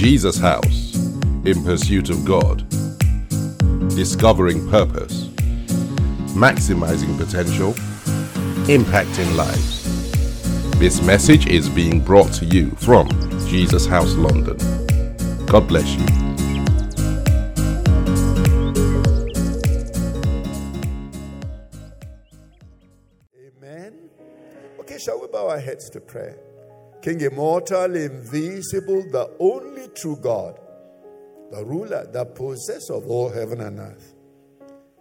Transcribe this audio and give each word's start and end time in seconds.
Jesus 0.00 0.38
House 0.38 0.96
in 1.44 1.62
pursuit 1.62 2.08
of 2.08 2.24
God, 2.24 2.66
discovering 3.90 4.66
purpose, 4.70 5.24
maximizing 6.32 7.18
potential, 7.18 7.74
impacting 8.64 9.36
lives. 9.36 9.84
This 10.78 11.02
message 11.02 11.48
is 11.48 11.68
being 11.68 12.00
brought 12.00 12.32
to 12.32 12.46
you 12.46 12.70
from 12.76 13.10
Jesus 13.46 13.84
House 13.84 14.14
London. 14.14 14.56
God 15.44 15.68
bless 15.68 15.94
you. 15.94 16.06
Amen. 23.38 24.08
Okay, 24.78 24.96
shall 24.96 25.20
we 25.20 25.26
bow 25.26 25.50
our 25.50 25.58
heads 25.58 25.90
to 25.90 26.00
prayer? 26.00 26.38
King 27.02 27.22
immortal, 27.22 27.96
invisible, 27.96 29.02
the 29.10 29.30
only 29.38 29.88
true 29.88 30.18
God, 30.20 30.58
the 31.50 31.64
ruler, 31.64 32.06
the 32.12 32.24
possessor 32.24 32.94
of 32.94 33.06
all 33.08 33.30
heaven 33.30 33.60
and 33.60 33.78
earth. 33.78 34.14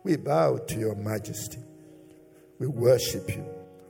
We 0.04 0.16
bow 0.16 0.58
to 0.58 0.80
your 0.80 0.96
majesty. 0.96 1.60
We 2.58 2.68
worship 2.68 3.30
you. 3.30 3.46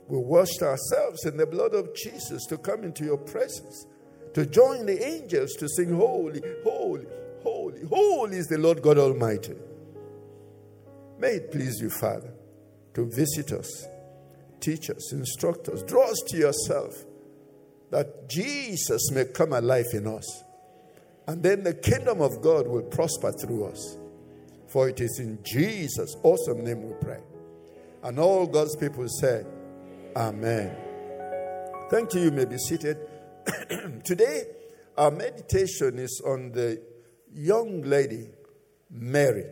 We 0.08 0.18
washed 0.18 0.60
ourselves 0.62 1.24
in 1.24 1.36
the 1.36 1.46
blood 1.46 1.72
of 1.72 1.94
Jesus 1.94 2.44
to 2.46 2.58
come 2.58 2.82
into 2.82 3.04
your 3.04 3.16
presence, 3.16 3.86
to 4.34 4.44
join 4.44 4.86
the 4.86 5.04
angels 5.04 5.52
to 5.54 5.68
sing, 5.68 5.94
Holy, 5.94 6.42
holy, 6.64 7.06
holy, 7.44 7.84
holy 7.84 8.36
is 8.36 8.48
the 8.48 8.58
Lord 8.58 8.82
God 8.82 8.98
Almighty. 8.98 9.54
May 11.18 11.34
it 11.34 11.52
please 11.52 11.80
you, 11.80 11.90
Father, 11.90 12.32
to 12.94 13.06
visit 13.06 13.52
us, 13.52 13.86
teach 14.58 14.90
us, 14.90 15.12
instruct 15.12 15.68
us, 15.68 15.82
draw 15.84 16.10
us 16.10 16.18
to 16.28 16.36
yourself, 16.36 17.04
that 17.90 18.28
Jesus 18.28 19.10
may 19.12 19.24
come 19.24 19.52
alive 19.52 19.86
in 19.92 20.06
us. 20.06 20.44
And 21.26 21.42
then 21.42 21.62
the 21.62 21.74
kingdom 21.74 22.20
of 22.20 22.40
God 22.40 22.66
will 22.66 22.82
prosper 22.82 23.32
through 23.32 23.66
us. 23.66 23.98
For 24.68 24.88
it 24.88 25.00
is 25.00 25.18
in 25.20 25.38
Jesus' 25.44 26.16
awesome 26.22 26.64
name 26.64 26.82
we 26.88 26.94
pray. 27.00 27.20
And 28.02 28.18
all 28.18 28.46
God's 28.46 28.76
people 28.76 29.06
said, 29.20 29.46
Amen. 30.16 30.74
Thank 31.90 32.14
you. 32.14 32.22
You 32.22 32.30
may 32.30 32.44
be 32.44 32.56
seated. 32.56 32.98
Today, 34.04 34.44
our 34.96 35.10
meditation 35.10 35.98
is 35.98 36.22
on 36.24 36.52
the 36.52 36.80
young 37.32 37.82
lady, 37.82 38.28
Mary. 38.90 39.44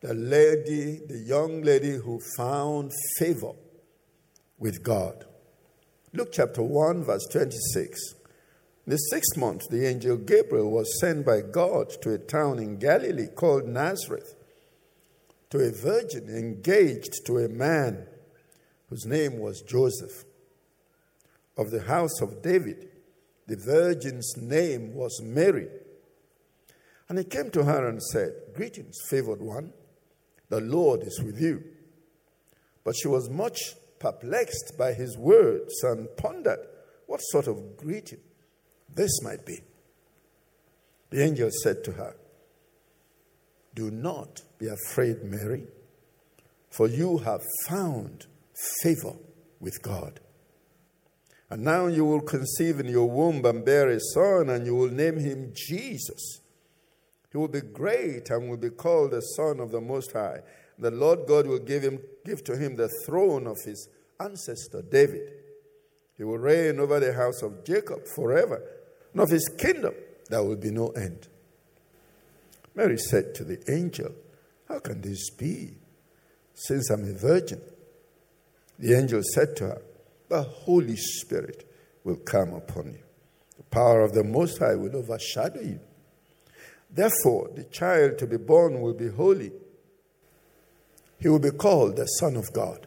The 0.00 0.14
lady, 0.14 1.00
the 1.06 1.18
young 1.18 1.62
lady 1.62 1.92
who 1.92 2.20
found 2.36 2.92
favor 3.18 3.52
with 4.58 4.82
God. 4.82 5.26
Luke 6.12 6.30
chapter 6.32 6.60
1, 6.60 7.04
verse 7.04 7.24
26. 7.30 8.14
In 8.84 8.90
the 8.90 8.96
sixth 8.96 9.36
month, 9.36 9.68
the 9.68 9.86
angel 9.86 10.16
Gabriel 10.16 10.68
was 10.68 10.98
sent 10.98 11.24
by 11.24 11.40
God 11.40 11.90
to 12.02 12.12
a 12.12 12.18
town 12.18 12.58
in 12.58 12.80
Galilee 12.80 13.28
called 13.28 13.68
Nazareth 13.68 14.34
to 15.50 15.58
a 15.58 15.70
virgin 15.70 16.28
engaged 16.28 17.24
to 17.26 17.38
a 17.38 17.48
man 17.48 18.08
whose 18.88 19.06
name 19.06 19.38
was 19.38 19.62
Joseph 19.62 20.24
of 21.56 21.70
the 21.70 21.82
house 21.82 22.20
of 22.20 22.42
David. 22.42 22.88
The 23.46 23.56
virgin's 23.56 24.34
name 24.36 24.94
was 24.94 25.22
Mary. 25.22 25.68
And 27.08 27.18
he 27.18 27.24
came 27.24 27.50
to 27.50 27.62
her 27.62 27.88
and 27.88 28.02
said, 28.02 28.32
Greetings, 28.54 28.96
favored 29.08 29.40
one, 29.40 29.72
the 30.48 30.60
Lord 30.60 31.04
is 31.04 31.22
with 31.24 31.40
you. 31.40 31.62
But 32.82 32.96
she 32.96 33.06
was 33.06 33.30
much 33.30 33.74
perplexed 34.00 34.72
by 34.76 34.92
his 34.92 35.16
words 35.16 35.72
and 35.84 36.08
pondered 36.16 36.58
what 37.06 37.20
sort 37.20 37.46
of 37.46 37.76
greeting 37.76 38.18
this 38.92 39.22
might 39.22 39.46
be. 39.46 39.58
The 41.10 41.22
angel 41.22 41.50
said 41.62 41.84
to 41.84 41.92
her, 41.92 42.16
Do 43.74 43.90
not 43.90 44.42
be 44.58 44.66
afraid, 44.68 45.22
Mary, 45.22 45.66
for 46.70 46.88
you 46.88 47.18
have 47.18 47.42
found 47.68 48.26
favor 48.82 49.14
with 49.60 49.82
God. 49.82 50.20
And 51.50 51.64
now 51.64 51.86
you 51.86 52.04
will 52.04 52.20
conceive 52.20 52.78
in 52.78 52.86
your 52.86 53.10
womb 53.10 53.44
and 53.44 53.64
bear 53.64 53.88
a 53.88 53.98
son, 54.00 54.50
and 54.50 54.64
you 54.64 54.74
will 54.76 54.90
name 54.90 55.18
him 55.18 55.52
Jesus. 55.54 56.40
He 57.32 57.38
will 57.38 57.48
be 57.48 57.60
great 57.60 58.30
and 58.30 58.48
will 58.48 58.56
be 58.56 58.70
called 58.70 59.12
the 59.12 59.20
Son 59.20 59.60
of 59.60 59.70
the 59.70 59.80
Most 59.80 60.12
High. 60.12 60.40
The 60.80 60.90
Lord 60.90 61.26
God 61.26 61.46
will 61.46 61.58
give, 61.58 61.82
him, 61.82 62.00
give 62.24 62.42
to 62.44 62.56
him 62.56 62.76
the 62.76 62.88
throne 63.04 63.46
of 63.46 63.58
his 63.64 63.88
ancestor 64.18 64.82
David. 64.82 65.32
He 66.16 66.24
will 66.24 66.38
reign 66.38 66.80
over 66.80 66.98
the 66.98 67.12
house 67.12 67.42
of 67.42 67.64
Jacob 67.64 68.06
forever, 68.14 68.62
and 69.12 69.22
of 69.22 69.28
his 69.28 69.46
kingdom 69.58 69.94
there 70.28 70.42
will 70.42 70.56
be 70.56 70.70
no 70.70 70.88
end. 70.88 71.28
Mary 72.74 72.96
said 72.96 73.34
to 73.34 73.44
the 73.44 73.62
angel, 73.70 74.10
How 74.68 74.78
can 74.78 75.02
this 75.02 75.30
be, 75.30 75.76
since 76.54 76.90
I'm 76.90 77.04
a 77.04 77.12
virgin? 77.12 77.60
The 78.78 78.94
angel 78.94 79.20
said 79.34 79.56
to 79.56 79.64
her, 79.64 79.82
The 80.28 80.42
Holy 80.42 80.96
Spirit 80.96 81.70
will 82.04 82.16
come 82.16 82.54
upon 82.54 82.86
you. 82.86 83.02
The 83.58 83.64
power 83.64 84.00
of 84.00 84.14
the 84.14 84.24
Most 84.24 84.58
High 84.58 84.76
will 84.76 84.96
overshadow 84.96 85.60
you. 85.60 85.80
Therefore, 86.88 87.50
the 87.54 87.64
child 87.64 88.18
to 88.18 88.26
be 88.26 88.38
born 88.38 88.80
will 88.80 88.94
be 88.94 89.08
holy. 89.08 89.52
He 91.20 91.28
will 91.28 91.38
be 91.38 91.50
called 91.50 91.96
the 91.96 92.06
Son 92.06 92.36
of 92.36 92.52
God. 92.52 92.86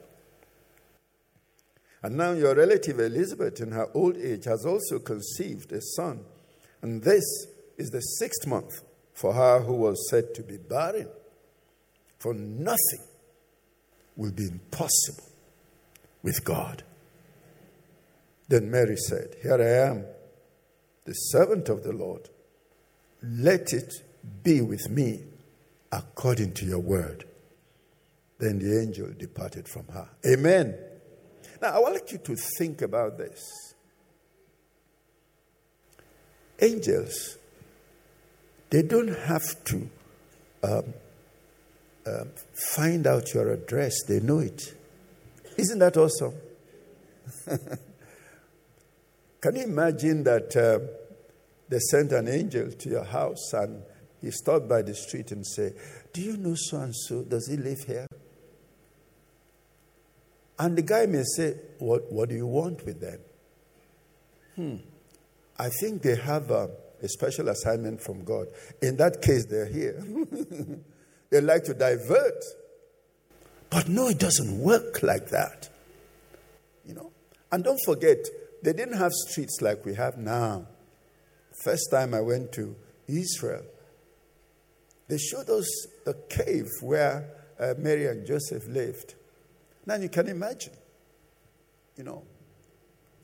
And 2.01 2.17
now 2.17 2.33
your 2.33 2.53
relative 2.53 2.99
Elizabeth, 2.99 3.61
in 3.61 3.71
her 3.71 3.88
old 3.94 4.17
age, 4.17 4.44
has 4.45 4.66
also 4.66 4.99
conceived 4.99 5.71
a 5.71 5.81
son. 5.81 6.25
And 6.81 7.01
this 7.01 7.23
is 7.77 7.91
the 7.91 8.01
sixth 8.01 8.45
month 8.45 8.81
for 9.13 9.33
her 9.33 9.61
who 9.61 9.75
was 9.75 10.09
said 10.09 10.33
to 10.35 10.43
be 10.43 10.57
barren. 10.57 11.07
For 12.19 12.33
nothing 12.33 13.07
will 14.17 14.31
be 14.31 14.47
impossible 14.47 15.29
with 16.23 16.43
God. 16.43 16.83
Then 18.49 18.69
Mary 18.69 18.97
said, 18.97 19.35
Here 19.41 19.61
I 19.61 19.89
am, 19.91 20.05
the 21.05 21.13
servant 21.13 21.69
of 21.69 21.83
the 21.83 21.93
Lord. 21.93 22.29
Let 23.22 23.72
it 23.72 23.93
be 24.43 24.61
with 24.61 24.89
me 24.89 25.23
according 25.91 26.53
to 26.55 26.66
your 26.66 26.79
word. 26.79 27.25
Then 28.43 28.59
the 28.59 28.81
angel 28.81 29.07
departed 29.17 29.69
from 29.69 29.87
her. 29.87 30.09
Amen. 30.25 30.75
Now, 31.61 31.81
I 31.81 31.91
like 31.91 32.11
you 32.11 32.17
to 32.17 32.35
think 32.35 32.81
about 32.81 33.17
this. 33.17 33.41
Angels, 36.59 37.37
they 38.69 38.81
don't 38.81 39.17
have 39.17 39.63
to 39.63 39.89
um, 40.61 40.93
um, 42.05 42.31
find 42.75 43.07
out 43.07 43.33
your 43.33 43.49
address, 43.53 43.93
they 44.09 44.19
know 44.19 44.39
it. 44.39 44.75
Isn't 45.55 45.79
that 45.79 45.95
awesome? 45.95 46.33
Can 49.39 49.55
you 49.55 49.63
imagine 49.63 50.25
that 50.25 50.53
uh, 50.57 50.79
they 51.69 51.79
sent 51.79 52.11
an 52.11 52.27
angel 52.27 52.73
to 52.73 52.89
your 52.89 53.05
house 53.05 53.53
and 53.53 53.83
he 54.21 54.31
stopped 54.31 54.67
by 54.67 54.81
the 54.81 54.95
street 54.95 55.31
and 55.31 55.47
say, 55.47 55.71
"Do 56.11 56.21
you 56.21 56.35
know 56.35 56.55
so 56.55 56.81
and 56.81 56.93
so? 56.93 57.23
Does 57.23 57.47
he 57.47 57.55
live 57.55 57.83
here?" 57.85 58.07
And 60.59 60.78
the 60.78 60.81
guy 60.81 61.06
may 61.06 61.24
say, 61.24 61.56
"What 61.80 62.12
What 62.12 62.30
do 62.30 62.36
you 62.36 62.47
want 62.47 62.86
with 62.86 63.02
them?" 63.02 63.19
Hmm. 64.56 64.75
I 65.58 65.69
think 65.69 66.02
they 66.02 66.16
have 66.16 66.52
a, 66.52 66.69
a 67.02 67.08
special 67.08 67.50
assignment 67.50 68.02
from 68.02 68.24
God. 68.24 68.47
In 68.81 68.97
that 68.97 69.22
case, 69.22 69.46
they're 69.46 69.68
here. 69.68 70.03
they 71.30 71.41
like 71.41 71.64
to 71.66 71.74
divert. 71.74 72.44
But 73.69 73.88
no, 73.88 74.08
it 74.08 74.19
doesn't 74.19 74.59
work 74.59 75.02
like 75.03 75.30
that. 75.30 75.69
You 76.85 76.94
know. 76.94 77.12
And 77.52 77.64
don't 77.64 77.79
forget, 77.85 78.17
they 78.64 78.73
didn't 78.73 78.97
have 78.97 79.11
streets 79.11 79.59
like 79.61 79.85
we 79.85 79.96
have 79.96 80.17
now. 80.17 80.67
First 81.64 81.90
time 81.91 82.14
I 82.14 82.22
went 82.22 82.52
to 82.53 82.76
Israel, 83.08 83.64
they 85.08 85.17
showed 85.17 85.49
us 85.49 85.67
the 86.06 86.14
cave 86.29 86.67
where 86.82 87.29
uh, 87.59 87.73
Mary 87.78 88.08
and 88.08 88.26
Joseph 88.26 88.67
lived. 88.67 89.16
Now 89.85 89.96
you 89.96 90.09
can 90.09 90.28
imagine, 90.28 90.74
you 91.97 92.03
know. 92.03 92.24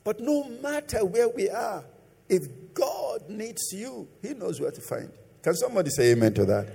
But 0.04 0.20
no 0.20 0.48
matter 0.62 1.04
where 1.04 1.28
we 1.28 1.48
are, 1.48 1.84
if 2.28 2.42
God 2.74 3.28
needs 3.28 3.72
you, 3.72 4.08
He 4.22 4.34
knows 4.34 4.60
where 4.60 4.70
to 4.70 4.80
find 4.80 5.04
you. 5.04 5.18
Can 5.42 5.54
somebody 5.54 5.90
say 5.90 6.12
amen 6.12 6.34
to 6.34 6.44
that? 6.46 6.68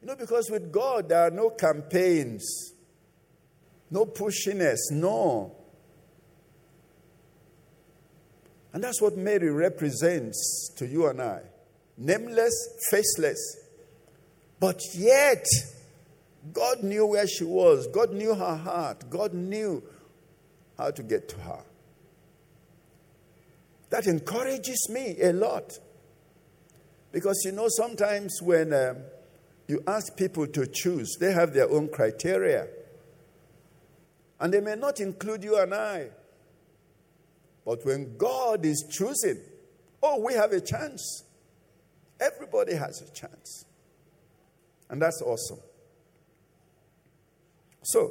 You 0.00 0.08
know, 0.08 0.16
because 0.16 0.50
with 0.50 0.70
God, 0.70 1.08
there 1.08 1.22
are 1.22 1.30
no 1.30 1.50
campaigns, 1.50 2.72
no 3.90 4.04
pushiness, 4.04 4.78
no. 4.90 5.54
And 8.72 8.82
that's 8.82 9.00
what 9.00 9.16
Mary 9.16 9.50
represents 9.50 10.72
to 10.76 10.86
you 10.86 11.06
and 11.06 11.22
I 11.22 11.42
nameless, 11.96 12.54
faceless. 12.90 13.56
But 14.60 14.80
yet, 14.94 15.44
God 16.52 16.82
knew 16.82 17.06
where 17.06 17.26
she 17.26 17.44
was, 17.44 17.86
God 17.86 18.12
knew 18.12 18.34
her 18.34 18.56
heart, 18.56 19.08
God 19.08 19.32
knew 19.32 19.82
how 20.76 20.90
to 20.90 21.02
get 21.02 21.28
to 21.30 21.38
her. 21.38 21.64
That 23.90 24.06
encourages 24.06 24.88
me 24.90 25.16
a 25.22 25.32
lot. 25.32 25.78
Because 27.12 27.42
you 27.44 27.52
know, 27.52 27.68
sometimes 27.68 28.40
when 28.42 28.72
um, 28.74 28.96
you 29.68 29.82
ask 29.86 30.16
people 30.16 30.46
to 30.48 30.66
choose, 30.66 31.16
they 31.20 31.32
have 31.32 31.54
their 31.54 31.70
own 31.70 31.88
criteria. 31.88 32.66
And 34.40 34.52
they 34.52 34.60
may 34.60 34.74
not 34.74 35.00
include 35.00 35.44
you 35.44 35.58
and 35.58 35.72
I. 35.72 36.08
But 37.64 37.86
when 37.86 38.16
God 38.16 38.66
is 38.66 38.84
choosing, 38.90 39.40
oh, 40.02 40.20
we 40.20 40.34
have 40.34 40.52
a 40.52 40.60
chance. 40.60 41.22
Everybody 42.20 42.74
has 42.74 43.00
a 43.00 43.10
chance. 43.12 43.64
And 44.90 45.00
that's 45.00 45.22
awesome. 45.22 45.60
So, 47.84 48.10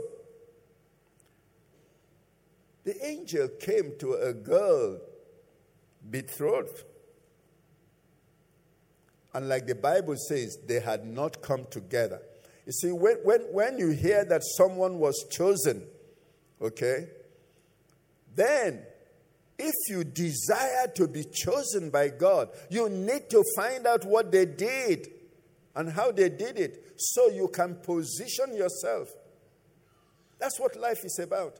the 2.84 3.06
angel 3.06 3.48
came 3.60 3.94
to 4.00 4.14
a 4.14 4.34
girl 4.34 5.00
betrothed. 6.10 6.84
And 9.34 9.50
like 9.50 9.66
the 9.66 9.76
Bible 9.76 10.16
says, 10.16 10.58
they 10.68 10.80
had 10.80 11.06
not 11.06 11.42
come 11.42 11.66
together. 11.72 12.22
You 12.66 12.72
see, 12.72 12.92
when, 12.92 13.18
when, 13.24 13.42
when 13.52 13.78
you 13.78 13.90
hear 13.90 14.24
that 14.26 14.42
someone 14.58 15.00
was 15.00 15.26
chosen, 15.32 15.84
okay, 16.62 17.08
then 18.36 18.84
if 19.58 19.74
you 19.90 20.04
desire 20.04 20.88
to 20.96 21.08
be 21.08 21.24
chosen 21.24 21.90
by 21.90 22.10
God, 22.10 22.50
you 22.70 22.90
need 22.90 23.30
to 23.30 23.44
find 23.56 23.88
out 23.88 24.06
what 24.06 24.32
they 24.32 24.46
did 24.46 25.08
and 25.76 25.92
how 25.92 26.12
they 26.12 26.30
did 26.30 26.58
it 26.58 26.94
so 26.98 27.30
you 27.30 27.48
can 27.48 27.76
position 27.76 28.56
yourself. 28.56 29.10
That's 30.44 30.60
what 30.60 30.76
life 30.76 31.06
is 31.06 31.20
about. 31.20 31.58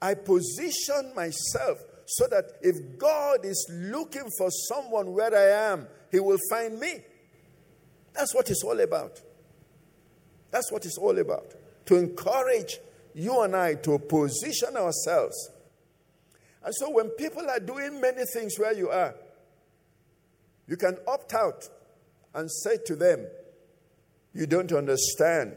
I 0.00 0.14
position 0.14 1.12
myself 1.16 1.78
so 2.06 2.28
that 2.28 2.52
if 2.60 2.96
God 2.96 3.44
is 3.44 3.68
looking 3.72 4.28
for 4.38 4.50
someone 4.68 5.12
where 5.12 5.34
I 5.34 5.72
am, 5.72 5.88
He 6.12 6.20
will 6.20 6.38
find 6.48 6.78
me. 6.78 7.00
That's 8.12 8.32
what 8.36 8.48
it's 8.50 8.62
all 8.62 8.78
about. 8.78 9.20
That's 10.52 10.70
what 10.70 10.86
it's 10.86 10.96
all 10.96 11.18
about. 11.18 11.54
To 11.86 11.96
encourage 11.96 12.78
you 13.14 13.42
and 13.42 13.56
I 13.56 13.74
to 13.74 13.98
position 13.98 14.76
ourselves. 14.76 15.50
And 16.64 16.72
so 16.76 16.88
when 16.88 17.08
people 17.08 17.50
are 17.50 17.58
doing 17.58 18.00
many 18.00 18.22
things 18.32 18.60
where 18.60 18.74
you 18.74 18.90
are, 18.90 19.16
you 20.68 20.76
can 20.76 20.98
opt 21.08 21.34
out 21.34 21.68
and 22.32 22.48
say 22.48 22.76
to 22.86 22.94
them, 22.94 23.26
You 24.32 24.46
don't 24.46 24.70
understand. 24.70 25.56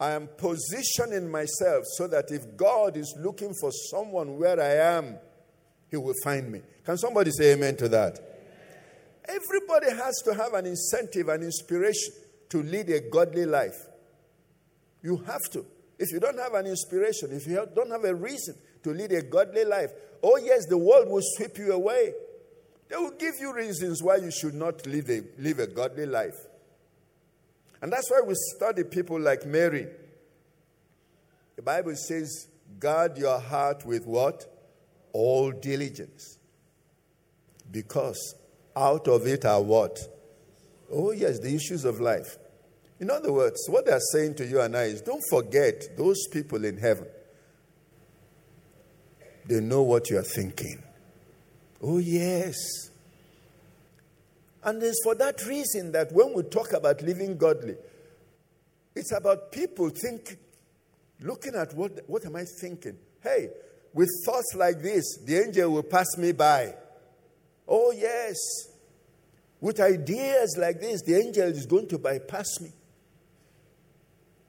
I 0.00 0.12
am 0.12 0.30
positioning 0.38 1.30
myself 1.30 1.84
so 1.96 2.06
that 2.08 2.30
if 2.30 2.56
God 2.56 2.96
is 2.96 3.14
looking 3.20 3.52
for 3.60 3.70
someone 3.70 4.38
where 4.38 4.58
I 4.58 4.96
am, 4.96 5.16
He 5.90 5.98
will 5.98 6.14
find 6.24 6.50
me. 6.50 6.62
Can 6.86 6.96
somebody 6.96 7.30
say 7.30 7.52
amen 7.52 7.76
to 7.76 7.88
that? 7.90 8.18
Everybody 9.28 9.90
has 9.94 10.16
to 10.24 10.34
have 10.34 10.54
an 10.54 10.64
incentive, 10.64 11.28
an 11.28 11.42
inspiration 11.42 12.14
to 12.48 12.62
lead 12.62 12.88
a 12.88 13.00
godly 13.10 13.44
life. 13.44 13.76
You 15.02 15.18
have 15.18 15.42
to. 15.52 15.66
If 15.98 16.10
you 16.12 16.18
don't 16.18 16.38
have 16.38 16.54
an 16.54 16.66
inspiration, 16.66 17.30
if 17.32 17.46
you 17.46 17.68
don't 17.74 17.90
have 17.90 18.04
a 18.04 18.14
reason 18.14 18.54
to 18.82 18.92
lead 18.92 19.12
a 19.12 19.22
godly 19.22 19.66
life, 19.66 19.90
oh, 20.22 20.38
yes, 20.38 20.64
the 20.66 20.78
world 20.78 21.08
will 21.08 21.22
sweep 21.22 21.58
you 21.58 21.72
away. 21.74 22.14
They 22.88 22.96
will 22.96 23.12
give 23.12 23.34
you 23.38 23.54
reasons 23.54 24.02
why 24.02 24.16
you 24.16 24.30
should 24.30 24.54
not 24.54 24.86
live 24.86 25.10
a, 25.10 25.22
live 25.38 25.58
a 25.58 25.66
godly 25.66 26.06
life. 26.06 26.34
And 27.82 27.92
that's 27.92 28.10
why 28.10 28.20
we 28.20 28.34
study 28.56 28.84
people 28.84 29.18
like 29.18 29.46
Mary. 29.46 29.86
The 31.56 31.62
Bible 31.62 31.96
says, 31.96 32.48
guard 32.78 33.18
your 33.18 33.38
heart 33.40 33.84
with 33.84 34.06
what? 34.06 34.44
All 35.12 35.50
diligence. 35.50 36.38
Because 37.70 38.34
out 38.76 39.08
of 39.08 39.26
it 39.26 39.44
are 39.44 39.62
what? 39.62 39.98
Oh, 40.92 41.12
yes, 41.12 41.38
the 41.38 41.54
issues 41.54 41.84
of 41.84 42.00
life. 42.00 42.36
In 42.98 43.10
other 43.10 43.32
words, 43.32 43.66
what 43.68 43.86
they're 43.86 44.00
saying 44.12 44.34
to 44.36 44.46
you 44.46 44.60
and 44.60 44.76
I 44.76 44.84
is 44.84 45.00
don't 45.00 45.22
forget 45.30 45.96
those 45.96 46.26
people 46.30 46.64
in 46.64 46.76
heaven. 46.76 47.06
They 49.46 49.60
know 49.60 49.82
what 49.82 50.10
you're 50.10 50.22
thinking. 50.22 50.82
Oh, 51.82 51.98
yes. 51.98 52.89
And 54.62 54.82
it's 54.82 55.00
for 55.02 55.14
that 55.14 55.44
reason 55.46 55.92
that 55.92 56.12
when 56.12 56.34
we 56.34 56.42
talk 56.42 56.72
about 56.72 57.02
living 57.02 57.36
godly, 57.36 57.76
it's 58.94 59.12
about 59.12 59.52
people 59.52 59.88
think, 59.88 60.36
looking 61.20 61.54
at 61.54 61.74
what, 61.74 61.92
what 62.06 62.24
am 62.26 62.36
I 62.36 62.44
thinking? 62.60 62.96
Hey, 63.22 63.48
with 63.94 64.08
thoughts 64.24 64.54
like 64.54 64.82
this, 64.82 65.18
the 65.24 65.38
angel 65.38 65.70
will 65.72 65.82
pass 65.82 66.16
me 66.18 66.32
by. 66.32 66.74
Oh, 67.66 67.92
yes. 67.92 68.36
With 69.60 69.80
ideas 69.80 70.56
like 70.58 70.80
this, 70.80 71.02
the 71.02 71.16
angel 71.16 71.48
is 71.48 71.66
going 71.66 71.88
to 71.88 71.98
bypass 71.98 72.60
me. 72.60 72.70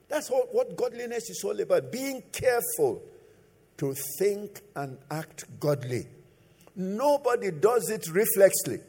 That's 0.09 0.29
all, 0.29 0.47
what 0.51 0.75
godliness 0.75 1.29
is 1.29 1.41
all 1.45 1.57
about 1.59 1.91
being 1.91 2.21
careful 2.33 3.01
to 3.77 3.95
think 4.19 4.59
and 4.75 4.97
act 5.09 5.45
godly. 5.59 6.05
Nobody 6.75 7.51
does 7.51 7.89
it 7.89 8.03
reflexly. 8.03 8.81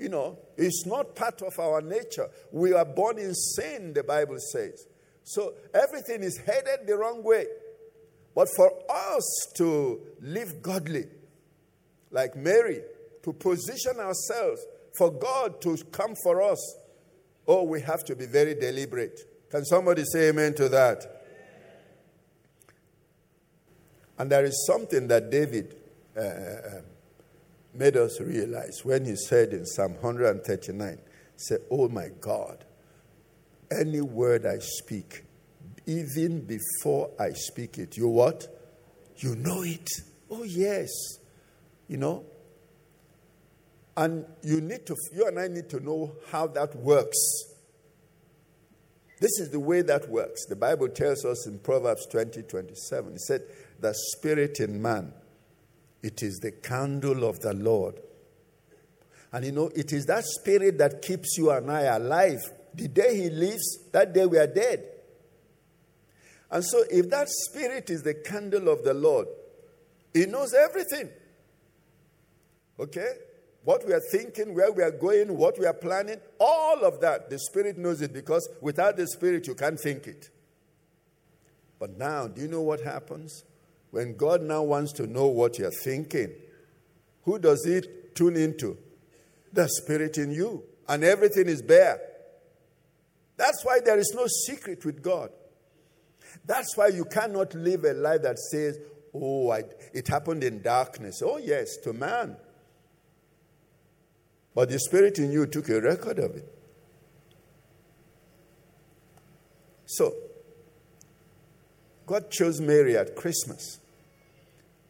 You 0.00 0.08
know, 0.08 0.38
it's 0.56 0.86
not 0.86 1.14
part 1.14 1.42
of 1.42 1.58
our 1.58 1.82
nature. 1.82 2.30
We 2.50 2.72
are 2.72 2.86
born 2.86 3.18
in 3.18 3.34
sin, 3.34 3.92
the 3.92 4.02
Bible 4.02 4.38
says. 4.50 4.86
So 5.24 5.52
everything 5.74 6.22
is 6.22 6.38
headed 6.38 6.86
the 6.86 6.96
wrong 6.96 7.22
way. 7.22 7.44
But 8.34 8.48
for 8.56 8.72
us 8.88 9.52
to 9.56 10.00
live 10.22 10.62
godly, 10.62 11.04
like 12.10 12.34
Mary, 12.34 12.80
to 13.24 13.34
position 13.34 13.98
ourselves 13.98 14.64
for 14.96 15.12
God 15.12 15.60
to 15.60 15.76
come 15.92 16.14
for 16.22 16.40
us, 16.40 16.78
oh, 17.46 17.64
we 17.64 17.82
have 17.82 18.02
to 18.04 18.16
be 18.16 18.24
very 18.24 18.54
deliberate. 18.54 19.20
Can 19.50 19.66
somebody 19.66 20.04
say 20.04 20.30
amen 20.30 20.54
to 20.54 20.70
that? 20.70 21.24
And 24.16 24.32
there 24.32 24.46
is 24.46 24.64
something 24.66 25.08
that 25.08 25.30
David 25.30 25.76
uh, 26.16 26.20
uh 26.20 26.78
um, 26.78 26.84
made 27.74 27.96
us 27.96 28.20
realize 28.20 28.84
when 28.84 29.04
he 29.04 29.16
said 29.16 29.52
in 29.52 29.64
Psalm 29.64 29.94
139, 29.94 30.98
say, 31.36 31.56
Oh 31.70 31.88
my 31.88 32.08
God, 32.20 32.64
any 33.70 34.00
word 34.00 34.46
I 34.46 34.58
speak, 34.58 35.24
even 35.86 36.44
before 36.44 37.10
I 37.18 37.30
speak 37.30 37.78
it, 37.78 37.96
you 37.96 38.08
what? 38.08 38.46
You 39.16 39.36
know 39.36 39.62
it. 39.62 39.88
Oh 40.30 40.42
yes. 40.44 40.88
You 41.88 41.96
know? 41.96 42.24
And 43.96 44.24
you 44.42 44.60
need 44.60 44.86
to 44.86 44.96
you 45.12 45.26
and 45.26 45.38
I 45.38 45.48
need 45.48 45.68
to 45.70 45.80
know 45.80 46.12
how 46.30 46.46
that 46.48 46.74
works. 46.76 47.18
This 49.20 49.38
is 49.38 49.50
the 49.50 49.60
way 49.60 49.82
that 49.82 50.08
works. 50.08 50.46
The 50.46 50.56
Bible 50.56 50.88
tells 50.88 51.26
us 51.26 51.46
in 51.46 51.58
Proverbs 51.58 52.06
20, 52.06 52.42
27, 52.42 53.12
it 53.12 53.20
said, 53.20 53.42
The 53.78 53.92
spirit 53.94 54.60
in 54.60 54.80
man 54.80 55.12
it 56.02 56.22
is 56.22 56.38
the 56.38 56.52
candle 56.52 57.24
of 57.24 57.40
the 57.40 57.52
Lord. 57.52 58.00
And 59.32 59.44
you 59.44 59.52
know, 59.52 59.70
it 59.74 59.92
is 59.92 60.06
that 60.06 60.24
spirit 60.24 60.78
that 60.78 61.02
keeps 61.02 61.36
you 61.38 61.50
and 61.50 61.70
I 61.70 61.82
alive. 61.82 62.40
The 62.74 62.88
day 62.88 63.16
he 63.16 63.30
leaves, 63.30 63.78
that 63.92 64.12
day 64.12 64.26
we 64.26 64.38
are 64.38 64.46
dead. 64.46 64.86
And 66.50 66.64
so, 66.64 66.82
if 66.90 67.08
that 67.10 67.28
spirit 67.28 67.90
is 67.90 68.02
the 68.02 68.14
candle 68.14 68.68
of 68.68 68.82
the 68.82 68.94
Lord, 68.94 69.28
he 70.12 70.26
knows 70.26 70.52
everything. 70.52 71.10
Okay? 72.78 73.12
What 73.62 73.86
we 73.86 73.92
are 73.92 74.02
thinking, 74.10 74.54
where 74.54 74.72
we 74.72 74.82
are 74.82 74.90
going, 74.90 75.36
what 75.36 75.58
we 75.58 75.66
are 75.66 75.74
planning, 75.74 76.18
all 76.40 76.82
of 76.84 77.00
that, 77.02 77.28
the 77.28 77.38
Spirit 77.38 77.76
knows 77.76 78.00
it 78.00 78.12
because 78.12 78.48
without 78.60 78.96
the 78.96 79.06
Spirit, 79.06 79.46
you 79.46 79.54
can't 79.54 79.78
think 79.78 80.06
it. 80.06 80.30
But 81.78 81.98
now, 81.98 82.26
do 82.26 82.40
you 82.40 82.48
know 82.48 82.62
what 82.62 82.80
happens? 82.80 83.44
When 83.90 84.16
God 84.16 84.42
now 84.42 84.62
wants 84.62 84.92
to 84.94 85.06
know 85.06 85.26
what 85.26 85.58
you're 85.58 85.70
thinking, 85.70 86.32
who 87.24 87.38
does 87.38 87.64
He 87.64 87.82
tune 88.14 88.36
into? 88.36 88.78
The 89.52 89.68
Spirit 89.68 90.18
in 90.18 90.30
you. 90.30 90.64
And 90.88 91.04
everything 91.04 91.48
is 91.48 91.62
bare. 91.62 92.00
That's 93.36 93.64
why 93.64 93.80
there 93.84 93.98
is 93.98 94.12
no 94.14 94.26
secret 94.46 94.84
with 94.84 95.02
God. 95.02 95.30
That's 96.44 96.76
why 96.76 96.88
you 96.88 97.04
cannot 97.04 97.54
live 97.54 97.84
a 97.84 97.94
life 97.94 98.22
that 98.22 98.38
says, 98.38 98.78
Oh, 99.12 99.50
I, 99.50 99.64
it 99.92 100.06
happened 100.06 100.44
in 100.44 100.62
darkness. 100.62 101.20
Oh, 101.24 101.38
yes, 101.38 101.76
to 101.78 101.92
man. 101.92 102.36
But 104.54 104.68
the 104.68 104.78
Spirit 104.78 105.18
in 105.18 105.32
you 105.32 105.46
took 105.46 105.68
a 105.68 105.80
record 105.80 106.18
of 106.18 106.36
it. 106.36 106.54
So, 109.86 110.14
God 112.06 112.30
chose 112.30 112.60
Mary 112.60 112.96
at 112.96 113.16
Christmas. 113.16 113.79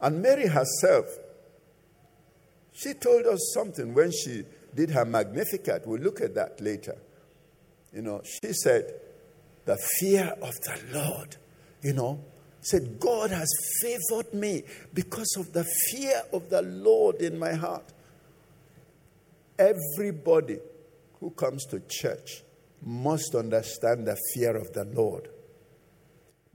And 0.00 0.22
Mary 0.22 0.46
herself, 0.46 1.06
she 2.72 2.94
told 2.94 3.26
us 3.26 3.52
something 3.52 3.92
when 3.92 4.10
she 4.10 4.44
did 4.74 4.90
her 4.90 5.04
Magnificat. 5.04 5.82
We'll 5.86 6.00
look 6.00 6.20
at 6.20 6.34
that 6.36 6.60
later. 6.60 6.96
You 7.92 8.02
know, 8.02 8.22
she 8.24 8.52
said, 8.52 8.94
the 9.64 9.76
fear 9.98 10.32
of 10.40 10.54
the 10.60 10.80
Lord. 10.92 11.36
You 11.82 11.92
know, 11.92 12.20
said, 12.60 13.00
God 13.00 13.30
has 13.30 13.48
favored 13.80 14.32
me 14.34 14.62
because 14.94 15.34
of 15.38 15.52
the 15.52 15.64
fear 15.90 16.22
of 16.32 16.50
the 16.50 16.62
Lord 16.62 17.16
in 17.16 17.38
my 17.38 17.52
heart. 17.52 17.92
Everybody 19.58 20.58
who 21.18 21.30
comes 21.30 21.66
to 21.66 21.80
church 21.88 22.42
must 22.82 23.34
understand 23.34 24.06
the 24.06 24.16
fear 24.32 24.56
of 24.56 24.72
the 24.72 24.84
Lord. 24.84 25.28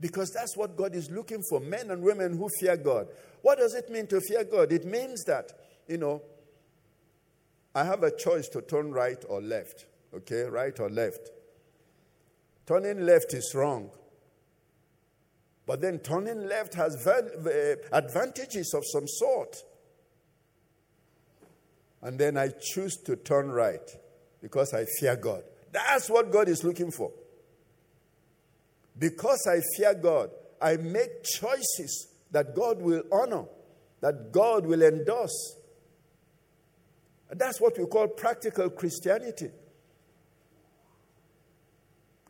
Because 0.00 0.30
that's 0.30 0.56
what 0.56 0.76
God 0.76 0.94
is 0.94 1.10
looking 1.10 1.42
for 1.48 1.60
men 1.60 1.90
and 1.90 2.02
women 2.02 2.36
who 2.36 2.48
fear 2.60 2.76
God. 2.76 3.08
What 3.42 3.58
does 3.58 3.74
it 3.74 3.90
mean 3.90 4.06
to 4.08 4.20
fear 4.20 4.44
God? 4.44 4.72
It 4.72 4.84
means 4.84 5.24
that, 5.24 5.52
you 5.88 5.96
know, 5.96 6.22
I 7.74 7.84
have 7.84 8.02
a 8.02 8.10
choice 8.10 8.48
to 8.48 8.62
turn 8.62 8.92
right 8.92 9.22
or 9.28 9.40
left. 9.40 9.86
Okay, 10.14 10.42
right 10.42 10.78
or 10.80 10.88
left. 10.88 11.30
Turning 12.66 13.04
left 13.04 13.32
is 13.34 13.52
wrong. 13.54 13.90
But 15.66 15.80
then 15.80 15.98
turning 15.98 16.46
left 16.48 16.74
has 16.74 17.06
uh, 17.06 17.76
advantages 17.92 18.72
of 18.74 18.82
some 18.86 19.06
sort. 19.06 19.56
And 22.02 22.18
then 22.18 22.36
I 22.36 22.48
choose 22.60 22.96
to 23.06 23.16
turn 23.16 23.50
right 23.50 23.90
because 24.40 24.72
I 24.72 24.84
fear 25.00 25.16
God. 25.16 25.42
That's 25.72 26.08
what 26.08 26.30
God 26.30 26.48
is 26.48 26.62
looking 26.62 26.90
for. 26.90 27.10
Because 28.98 29.46
I 29.48 29.60
fear 29.76 29.94
God, 29.94 30.30
I 30.60 30.76
make 30.76 31.22
choices 31.22 32.08
that 32.30 32.54
God 32.54 32.80
will 32.80 33.02
honor, 33.12 33.44
that 34.00 34.32
God 34.32 34.66
will 34.66 34.82
endorse. 34.82 35.56
That's 37.30 37.60
what 37.60 37.78
we 37.78 37.86
call 37.86 38.08
practical 38.08 38.70
Christianity. 38.70 39.50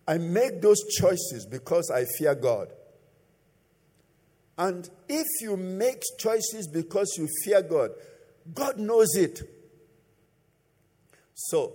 I 0.08 0.18
make 0.18 0.60
those 0.62 0.82
choices 0.98 1.46
because 1.50 1.90
I 1.90 2.04
fear 2.18 2.34
God. 2.34 2.72
And 4.58 4.88
if 5.08 5.26
you 5.42 5.56
make 5.56 6.02
choices 6.18 6.68
because 6.72 7.14
you 7.18 7.28
fear 7.44 7.62
God, 7.62 7.90
God 8.54 8.78
knows 8.78 9.14
it. 9.16 9.42
So, 11.34 11.74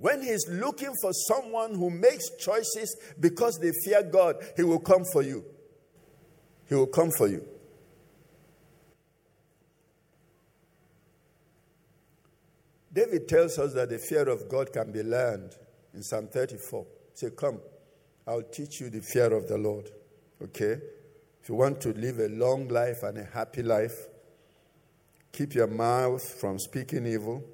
when 0.00 0.22
He's 0.22 0.46
looking 0.48 0.92
for 1.00 1.12
someone 1.12 1.74
who 1.74 1.90
makes 1.90 2.30
choices 2.38 2.96
because 3.18 3.58
they 3.58 3.72
fear 3.84 4.02
God, 4.02 4.36
He 4.56 4.62
will 4.62 4.80
come 4.80 5.04
for 5.12 5.22
you. 5.22 5.44
He 6.68 6.74
will 6.74 6.86
come 6.86 7.10
for 7.16 7.28
you. 7.28 7.46
David 12.92 13.28
tells 13.28 13.58
us 13.58 13.72
that 13.74 13.90
the 13.90 13.98
fear 13.98 14.28
of 14.28 14.48
God 14.48 14.72
can 14.72 14.90
be 14.90 15.02
learned 15.02 15.54
in 15.94 16.02
Psalm 16.02 16.26
34. 16.26 16.86
Say, 17.14 17.30
Come, 17.30 17.60
I'll 18.26 18.42
teach 18.42 18.80
you 18.80 18.90
the 18.90 19.00
fear 19.00 19.32
of 19.32 19.48
the 19.48 19.58
Lord. 19.58 19.90
Okay? 20.42 20.78
If 21.42 21.48
you 21.48 21.54
want 21.54 21.80
to 21.82 21.92
live 21.92 22.18
a 22.18 22.28
long 22.28 22.68
life 22.68 23.02
and 23.02 23.18
a 23.18 23.24
happy 23.24 23.62
life, 23.62 24.06
keep 25.32 25.54
your 25.54 25.68
mouth 25.68 26.22
from 26.40 26.58
speaking 26.58 27.06
evil, 27.06 27.44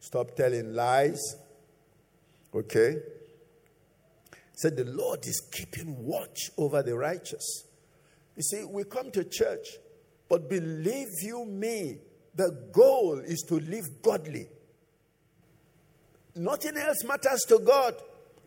stop 0.00 0.36
telling 0.36 0.74
lies. 0.74 1.36
Okay? 2.54 2.96
Said 4.54 4.76
the 4.76 4.84
Lord 4.84 5.20
is 5.26 5.40
keeping 5.52 6.04
watch 6.04 6.50
over 6.56 6.82
the 6.82 6.96
righteous. 6.96 7.64
You 8.36 8.42
see, 8.42 8.64
we 8.64 8.84
come 8.84 9.10
to 9.12 9.24
church, 9.24 9.66
but 10.28 10.48
believe 10.48 11.08
you 11.22 11.44
me, 11.44 11.98
the 12.34 12.68
goal 12.72 13.18
is 13.18 13.44
to 13.48 13.56
live 13.56 14.02
godly. 14.02 14.48
Nothing 16.34 16.76
else 16.76 17.04
matters 17.04 17.40
to 17.48 17.58
God. 17.58 17.94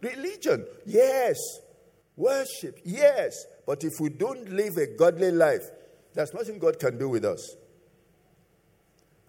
Religion, 0.02 0.66
yes. 0.86 1.38
Worship, 2.16 2.80
yes. 2.86 3.34
But 3.66 3.84
if 3.84 4.00
we 4.00 4.10
don't 4.10 4.50
live 4.50 4.78
a 4.78 4.88
godly 4.98 5.32
life, 5.32 5.70
there's 6.14 6.34
nothing 6.34 6.60
God 6.60 6.80
can 6.80 6.98
do 6.98 7.10
with 7.10 7.26
us. 7.26 7.56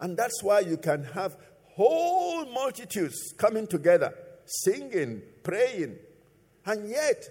And 0.01 0.17
that's 0.17 0.43
why 0.43 0.61
you 0.61 0.77
can 0.77 1.05
have 1.05 1.37
whole 1.75 2.45
multitudes 2.47 3.35
coming 3.37 3.67
together, 3.67 4.15
singing, 4.65 5.23
praying, 5.43 5.97
and 6.67 6.89
yet 6.89 7.25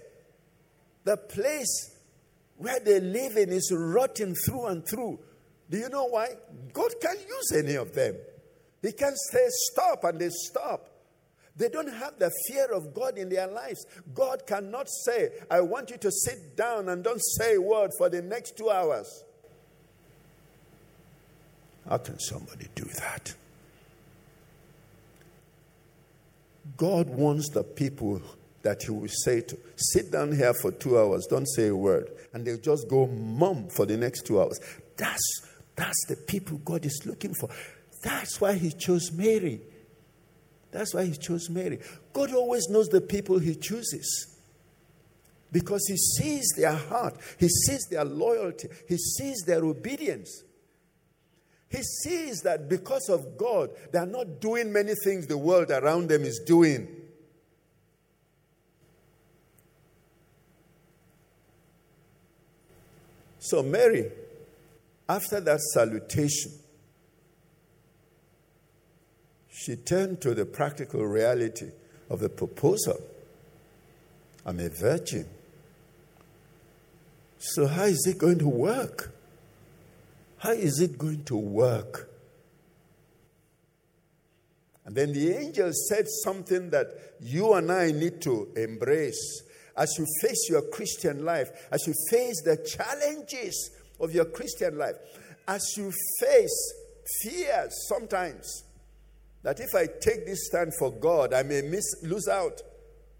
the 1.04 1.16
place 1.16 1.96
where 2.56 2.80
they 2.80 3.00
live 3.00 3.36
in 3.36 3.50
is 3.50 3.72
rotten 3.74 4.34
through 4.34 4.66
and 4.66 4.86
through. 4.86 5.18
Do 5.70 5.78
you 5.78 5.88
know 5.88 6.06
why? 6.06 6.28
God 6.72 6.92
can't 7.00 7.20
use 7.20 7.52
any 7.56 7.74
of 7.74 7.94
them. 7.94 8.14
He 8.82 8.92
can 8.92 9.14
say 9.16 9.46
stop 9.48 10.04
and 10.04 10.18
they 10.18 10.28
stop. 10.30 10.88
They 11.56 11.68
don't 11.68 11.92
have 11.92 12.18
the 12.18 12.30
fear 12.48 12.66
of 12.72 12.94
God 12.94 13.18
in 13.18 13.28
their 13.28 13.46
lives. 13.46 13.84
God 14.14 14.46
cannot 14.46 14.88
say, 14.88 15.30
I 15.50 15.60
want 15.60 15.90
you 15.90 15.98
to 15.98 16.10
sit 16.10 16.56
down 16.56 16.88
and 16.88 17.04
don't 17.04 17.22
say 17.36 17.56
a 17.56 17.60
word 17.60 17.90
for 17.98 18.08
the 18.08 18.22
next 18.22 18.56
two 18.56 18.70
hours. 18.70 19.24
How 21.88 21.98
can 21.98 22.18
somebody 22.18 22.68
do 22.74 22.84
that? 22.84 23.34
God 26.76 27.08
wants 27.08 27.50
the 27.50 27.64
people 27.64 28.22
that 28.62 28.82
He 28.82 28.90
will 28.90 29.08
say 29.08 29.40
to, 29.40 29.58
sit 29.76 30.12
down 30.12 30.32
here 30.32 30.54
for 30.54 30.70
two 30.70 30.98
hours, 30.98 31.26
don't 31.28 31.46
say 31.46 31.68
a 31.68 31.76
word. 31.76 32.10
And 32.32 32.46
they'll 32.46 32.58
just 32.58 32.88
go 32.88 33.06
mum 33.06 33.68
for 33.68 33.86
the 33.86 33.96
next 33.96 34.26
two 34.26 34.40
hours. 34.40 34.60
That's, 34.96 35.42
that's 35.74 36.06
the 36.08 36.16
people 36.16 36.58
God 36.58 36.86
is 36.86 37.02
looking 37.04 37.34
for. 37.34 37.48
That's 38.02 38.40
why 38.40 38.54
He 38.54 38.70
chose 38.70 39.12
Mary. 39.12 39.60
That's 40.72 40.94
why 40.94 41.04
he 41.04 41.12
chose 41.12 41.48
Mary. 41.48 41.78
God 42.12 42.32
always 42.32 42.68
knows 42.68 42.88
the 42.88 43.02
people 43.02 43.38
he 43.38 43.54
chooses 43.54 44.36
because 45.52 45.86
he 45.86 45.96
sees 45.96 46.48
their 46.56 46.72
heart, 46.72 47.14
he 47.38 47.48
sees 47.48 47.86
their 47.90 48.04
loyalty, 48.04 48.68
he 48.88 48.96
sees 48.96 49.44
their 49.46 49.62
obedience. 49.64 50.42
He 51.72 51.82
sees 51.82 52.42
that 52.42 52.68
because 52.68 53.08
of 53.08 53.38
God, 53.38 53.70
they 53.92 53.98
are 53.98 54.06
not 54.06 54.40
doing 54.40 54.70
many 54.70 54.92
things 54.94 55.26
the 55.26 55.38
world 55.38 55.70
around 55.70 56.10
them 56.10 56.22
is 56.22 56.38
doing. 56.38 56.86
So, 63.38 63.62
Mary, 63.62 64.12
after 65.08 65.40
that 65.40 65.60
salutation, 65.60 66.52
she 69.50 69.76
turned 69.76 70.20
to 70.20 70.34
the 70.34 70.44
practical 70.44 71.06
reality 71.06 71.70
of 72.10 72.20
the 72.20 72.28
proposal. 72.28 73.00
I'm 74.44 74.60
a 74.60 74.68
virgin. 74.68 75.26
So, 77.38 77.66
how 77.66 77.84
is 77.84 78.06
it 78.06 78.18
going 78.18 78.38
to 78.40 78.48
work? 78.48 79.12
How 80.42 80.50
is 80.50 80.80
it 80.80 80.98
going 80.98 81.22
to 81.26 81.36
work? 81.36 82.10
And 84.84 84.92
then 84.92 85.12
the 85.12 85.36
angel 85.36 85.70
said 85.88 86.06
something 86.24 86.70
that 86.70 86.88
you 87.20 87.54
and 87.54 87.70
I 87.70 87.92
need 87.92 88.20
to 88.22 88.48
embrace 88.56 89.44
as 89.76 89.94
you 89.96 90.04
face 90.20 90.48
your 90.50 90.62
Christian 90.62 91.24
life, 91.24 91.48
as 91.70 91.86
you 91.86 91.94
face 92.10 92.42
the 92.42 92.56
challenges 92.56 93.70
of 94.00 94.12
your 94.12 94.24
Christian 94.24 94.78
life, 94.78 94.96
as 95.46 95.62
you 95.76 95.92
face 96.18 96.74
fears 97.22 97.72
sometimes 97.88 98.64
that 99.44 99.60
if 99.60 99.76
I 99.76 99.86
take 99.86 100.26
this 100.26 100.48
stand 100.48 100.72
for 100.76 100.90
God, 100.90 101.34
I 101.34 101.44
may 101.44 101.62
miss, 101.62 101.84
lose 102.02 102.26
out. 102.26 102.60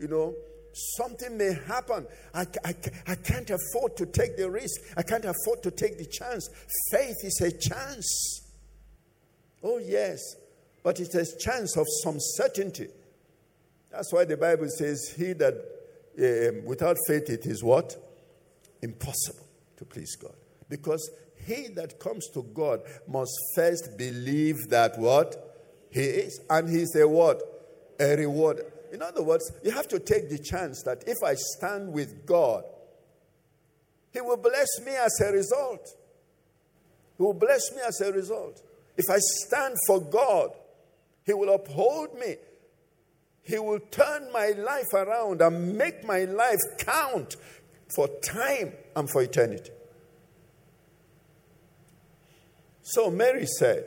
You 0.01 0.09
know, 0.09 0.35
something 0.73 1.37
may 1.37 1.55
happen. 1.67 2.07
I, 2.35 2.47
I, 2.65 2.75
I 3.07 3.15
can't 3.15 3.51
afford 3.51 3.97
to 3.99 4.07
take 4.07 4.37
the 4.37 4.51
risk. 4.51 4.81
I 4.97 5.03
can't 5.03 5.25
afford 5.25 5.63
to 5.63 5.71
take 5.71 5.99
the 5.99 6.07
chance. 6.07 6.49
Faith 6.91 7.17
is 7.23 7.41
a 7.41 7.53
chance. 7.53 8.43
Oh, 9.63 9.79
yes. 9.79 10.21
But 10.83 10.99
it's 11.01 11.15
a 11.15 11.39
chance 11.39 11.77
of 11.77 11.87
some 12.03 12.17
certainty. 12.19 12.89
That's 13.91 14.13
why 14.13 14.25
the 14.25 14.37
Bible 14.37 14.69
says, 14.69 15.15
He 15.17 15.33
that 15.35 15.55
uh, 16.19 16.61
without 16.65 16.97
faith 17.07 17.31
it 17.31 17.47
is 17.47 17.63
what? 17.63 17.97
Impossible 18.83 19.47
to 19.77 19.85
please 19.85 20.17
God. 20.17 20.35
Because 20.69 21.11
he 21.47 21.69
that 21.75 21.99
comes 21.99 22.29
to 22.29 22.43
God 22.55 22.81
must 23.09 23.33
first 23.55 23.97
believe 23.97 24.69
that 24.69 24.99
what? 24.99 25.37
He 25.91 26.01
is. 26.01 26.41
And 26.49 26.69
he's 26.69 26.95
a 26.97 27.07
what? 27.07 27.43
A 28.01 28.17
reward. 28.17 28.61
In 28.93 29.01
other 29.01 29.23
words, 29.23 29.51
you 29.65 29.71
have 29.71 29.89
to 29.89 29.99
take 29.99 30.29
the 30.29 30.39
chance 30.39 30.83
that 30.85 31.05
if 31.07 31.17
I 31.25 31.35
stand 31.35 31.93
with 31.93 32.27
God, 32.27 32.63
He 34.13 34.21
will 34.21 34.37
bless 34.37 34.69
me 34.85 34.93
as 34.93 35.19
a 35.27 35.33
result. 35.33 35.89
He 37.17 37.23
will 37.23 37.33
bless 37.33 37.73
me 37.73 37.79
as 37.87 38.01
a 38.03 38.13
result. 38.13 38.61
If 38.99 39.07
I 39.11 39.17
stand 39.19 39.77
for 39.87 39.99
God, 39.99 40.51
He 41.25 41.33
will 41.33 41.55
uphold 41.55 42.19
me. 42.19 42.37
He 43.43 43.59
will 43.59 43.81
turn 43.81 44.31
my 44.31 44.49
life 44.49 44.93
around 44.93 45.41
and 45.41 45.77
make 45.77 46.05
my 46.05 46.25
life 46.25 46.61
count 46.79 47.37
for 47.97 48.09
time 48.23 48.75
and 48.95 49.11
for 49.11 49.23
eternity. 49.23 49.73
So 52.83 53.11
Mary 53.11 53.47
said, 53.47 53.85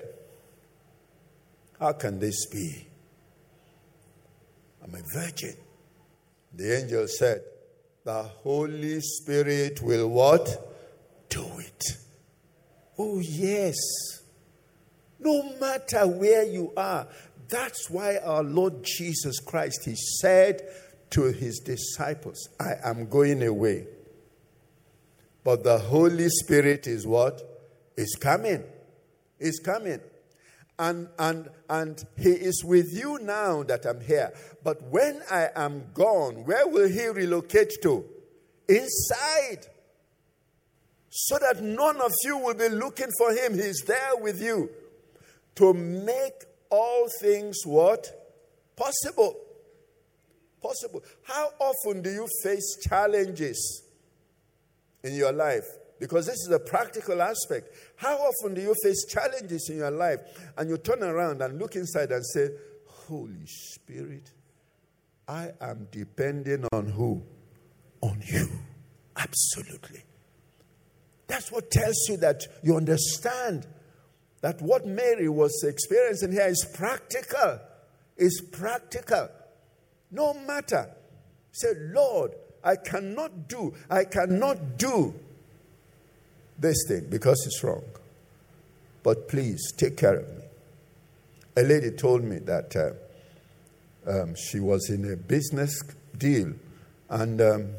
how 1.79 1.93
can 1.93 2.19
this 2.19 2.47
be? 2.47 2.87
I'm 4.85 4.95
a 4.95 5.01
virgin. 5.01 5.55
The 6.53 6.83
angel 6.83 7.07
said, 7.07 7.41
The 8.03 8.23
Holy 8.23 8.99
Spirit 9.01 9.81
will 9.81 10.09
what? 10.09 10.47
Do 11.29 11.45
it. 11.59 11.83
Oh, 12.97 13.19
yes. 13.19 13.75
No 15.19 15.57
matter 15.59 16.07
where 16.07 16.45
you 16.45 16.71
are. 16.77 17.07
That's 17.49 17.89
why 17.89 18.17
our 18.17 18.43
Lord 18.43 18.83
Jesus 18.83 19.39
Christ, 19.39 19.85
He 19.85 19.95
said 19.95 20.61
to 21.11 21.23
His 21.31 21.59
disciples, 21.59 22.49
I 22.59 22.73
am 22.83 23.09
going 23.09 23.43
away. 23.43 23.87
But 25.43 25.63
the 25.63 25.77
Holy 25.77 26.29
Spirit 26.29 26.87
is 26.87 27.05
what? 27.05 27.41
Is 27.97 28.15
coming. 28.19 28.63
Is 29.39 29.59
coming. 29.59 29.99
And, 30.77 31.07
and, 31.17 31.49
and 31.69 32.03
He 32.17 32.31
is 32.31 32.63
with 32.65 32.93
you 32.93 33.19
now 33.21 33.63
that 33.63 33.85
I'm 33.85 34.01
here. 34.01 34.33
But 34.63 34.81
when 34.83 35.21
I 35.31 35.49
am 35.55 35.85
gone, 35.93 36.45
where 36.45 36.67
will 36.67 36.89
He 36.89 37.07
relocate 37.07 37.71
to? 37.83 38.05
Inside 38.67 39.67
so 41.17 41.39
that 41.39 41.63
none 41.63 42.01
of 42.01 42.11
you 42.25 42.37
will 42.37 42.55
be 42.55 42.67
looking 42.67 43.07
for 43.17 43.31
him. 43.31 43.53
He's 43.53 43.81
there 43.87 44.17
with 44.17 44.41
you 44.41 44.69
to 45.55 45.73
make 45.73 46.43
all 46.69 47.07
things 47.21 47.61
what? 47.63 48.05
Possible. 48.75 49.37
Possible. 50.61 51.01
How 51.23 51.51
often 51.57 52.01
do 52.01 52.09
you 52.09 52.27
face 52.43 52.79
challenges 52.85 53.83
in 55.05 55.13
your 55.15 55.31
life? 55.31 55.65
Because 55.99 56.25
this 56.25 56.35
is 56.35 56.51
a 56.51 56.59
practical 56.59 57.21
aspect. 57.21 57.69
How 57.95 58.17
often 58.17 58.53
do 58.53 58.61
you 58.61 58.73
face 58.83 59.05
challenges 59.05 59.69
in 59.69 59.77
your 59.77 59.91
life 59.91 60.19
and 60.57 60.69
you 60.69 60.77
turn 60.77 61.03
around 61.03 61.41
and 61.41 61.57
look 61.57 61.75
inside 61.75 62.11
and 62.11 62.25
say, 62.25 62.49
Holy 62.85 63.45
Spirit, 63.45 64.31
I 65.27 65.51
am 65.61 65.87
depending 65.91 66.65
on 66.73 66.87
who? 66.87 67.23
On 68.01 68.21
you. 68.25 68.47
Absolutely. 69.15 70.01
That's 71.27 71.51
what 71.51 71.71
tells 71.71 71.95
you 72.09 72.17
that 72.17 72.43
you 72.61 72.75
understand 72.75 73.65
that 74.41 74.61
what 74.61 74.85
Mary 74.85 75.29
was 75.29 75.63
experiencing 75.63 76.31
here 76.31 76.47
is 76.47 76.67
practical. 76.73 77.59
Is 78.17 78.41
practical. 78.51 79.29
No 80.11 80.33
matter. 80.33 80.89
Say, 81.51 81.69
Lord, 81.75 82.31
I 82.63 82.75
cannot 82.75 83.47
do, 83.47 83.73
I 83.89 84.03
cannot 84.03 84.77
do 84.77 85.13
this 86.57 86.85
thing 86.87 87.07
because 87.09 87.45
it's 87.45 87.63
wrong. 87.63 87.83
But 89.03 89.27
please 89.27 89.71
take 89.77 89.97
care 89.97 90.15
of 90.17 90.29
me. 90.29 90.43
A 91.57 91.61
lady 91.63 91.91
told 91.91 92.23
me 92.23 92.39
that 92.39 92.75
uh, 92.75 92.91
um, 94.09 94.35
she 94.35 94.59
was 94.59 94.89
in 94.89 95.11
a 95.11 95.15
business 95.15 95.81
deal 96.17 96.53
and 97.09 97.41
um, 97.41 97.69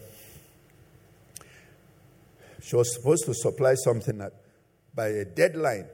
she 2.66 2.74
was 2.74 2.92
supposed 2.94 3.26
to 3.26 3.34
supply 3.34 3.74
something 3.74 4.20
at, 4.20 4.32
by 4.92 5.08
a 5.08 5.24
deadline, 5.24 5.86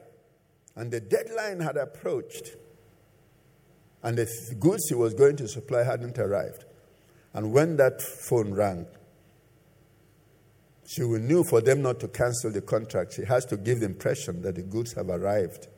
and 0.74 0.90
the 0.90 1.00
deadline 1.00 1.60
had 1.60 1.76
approached, 1.76 2.56
and 4.02 4.16
the 4.16 4.26
goods 4.58 4.88
he 4.88 4.94
was 4.94 5.12
going 5.12 5.36
to 5.36 5.48
supply 5.48 5.82
hadn't 5.82 6.18
arrived. 6.18 6.64
And 7.34 7.52
when 7.52 7.76
that 7.76 8.00
phone 8.00 8.54
rang, 8.54 8.86
she 10.92 11.02
knew 11.02 11.42
for 11.42 11.62
them 11.62 11.80
not 11.80 12.00
to 12.00 12.08
cancel 12.08 12.50
the 12.50 12.60
contract, 12.60 13.14
she 13.14 13.24
has 13.24 13.46
to 13.46 13.56
give 13.56 13.80
the 13.80 13.86
impression 13.86 14.42
that 14.42 14.56
the 14.56 14.62
goods 14.62 14.92
have 14.92 15.08
arrived. 15.08 15.68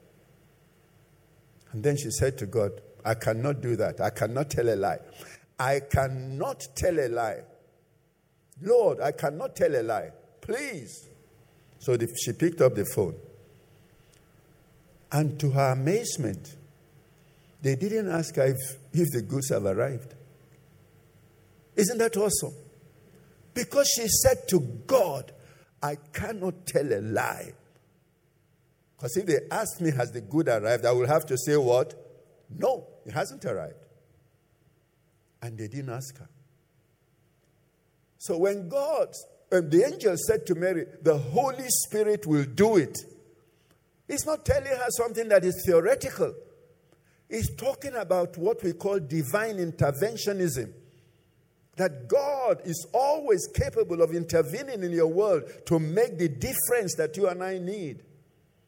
And 1.71 1.85
then 1.85 1.97
she 1.97 2.11
said 2.11 2.37
to 2.39 2.47
God, 2.47 2.73
I 3.05 3.15
cannot 3.15 3.61
do 3.61 3.77
that. 3.77 4.01
I 4.01 4.11
cannot 4.11 4.51
tell 4.51 4.69
a 4.69 4.75
lie. 4.75 4.99
I 5.57 5.81
cannot 5.89 6.67
tell 6.75 6.99
a 6.99 7.07
lie. 7.07 7.43
Lord, 8.61 9.01
I 9.01 9.13
cannot 9.13 9.55
tell 9.55 9.77
a 9.77 9.83
lie. 9.83 10.11
Please. 10.41 11.09
So 11.79 11.97
the, 11.97 12.09
she 12.21 12.33
picked 12.33 12.61
up 12.61 12.75
the 12.75 12.85
phone. 12.85 13.15
And 15.13 15.39
to 15.39 15.51
her 15.51 15.73
amazement, 15.73 16.57
they 17.63 17.77
didn't 17.77 18.11
ask 18.11 18.35
her 18.35 18.47
if, 18.47 18.59
if 18.93 19.13
the 19.13 19.23
goods 19.23 19.51
have 19.51 19.65
arrived. 19.65 20.13
Isn't 21.77 21.99
that 21.99 22.17
awesome? 22.17 22.55
Because 23.55 23.89
she 23.89 24.07
said 24.09 24.49
to 24.49 24.61
God, 24.61 25.33
I 25.83 25.97
cannot 26.13 26.67
tell 26.67 26.93
a 26.93 27.01
lie. 27.01 27.53
Because 28.97 29.17
if 29.17 29.27
they 29.27 29.39
ask 29.51 29.81
me, 29.81 29.91
has 29.93 30.11
the 30.11 30.21
good 30.21 30.49
arrived, 30.49 30.85
I 30.85 30.93
will 30.93 31.07
have 31.07 31.27
to 31.27 31.39
say, 31.39 31.57
what? 31.57 31.95
No, 32.51 32.87
it 33.07 33.13
hasn't 33.13 33.45
arrived. 33.45 33.87
And 35.41 35.57
they 35.57 35.69
didn't 35.69 35.91
ask 35.91 36.19
her. 36.19 36.29
So 38.19 38.39
when 38.39 38.69
God 38.69 39.09
and 39.53 39.71
the 39.71 39.85
angel 39.85 40.17
said 40.17 40.47
to 40.47 40.55
Mary, 40.55 40.87
The 41.03 41.19
Holy 41.19 41.69
Spirit 41.69 42.27
will 42.27 42.45
do 42.45 42.77
it. 42.77 42.99
He's 44.09 44.27
not 44.27 44.45
telling 44.45 44.67
her 44.67 44.87
something 44.91 45.29
that 45.29 45.45
is 45.45 45.63
theoretical. 45.65 46.35
He's 47.29 47.55
talking 47.55 47.95
about 47.95 48.37
what 48.37 48.63
we 48.63 48.73
call 48.73 49.01
divine 49.01 49.57
interventionism. 49.57 50.73
That 51.77 52.09
God 52.09 52.61
is 52.65 52.87
always 52.93 53.49
capable 53.55 54.01
of 54.03 54.15
intervening 54.15 54.83
in 54.83 54.93
your 54.93 55.09
world 55.09 55.43
to 55.67 55.79
make 55.79 56.19
the 56.19 56.29
difference 56.29 56.95
that 56.97 57.17
you 57.17 57.29
and 57.29 57.43
I 57.43 57.59
need. 57.59 58.03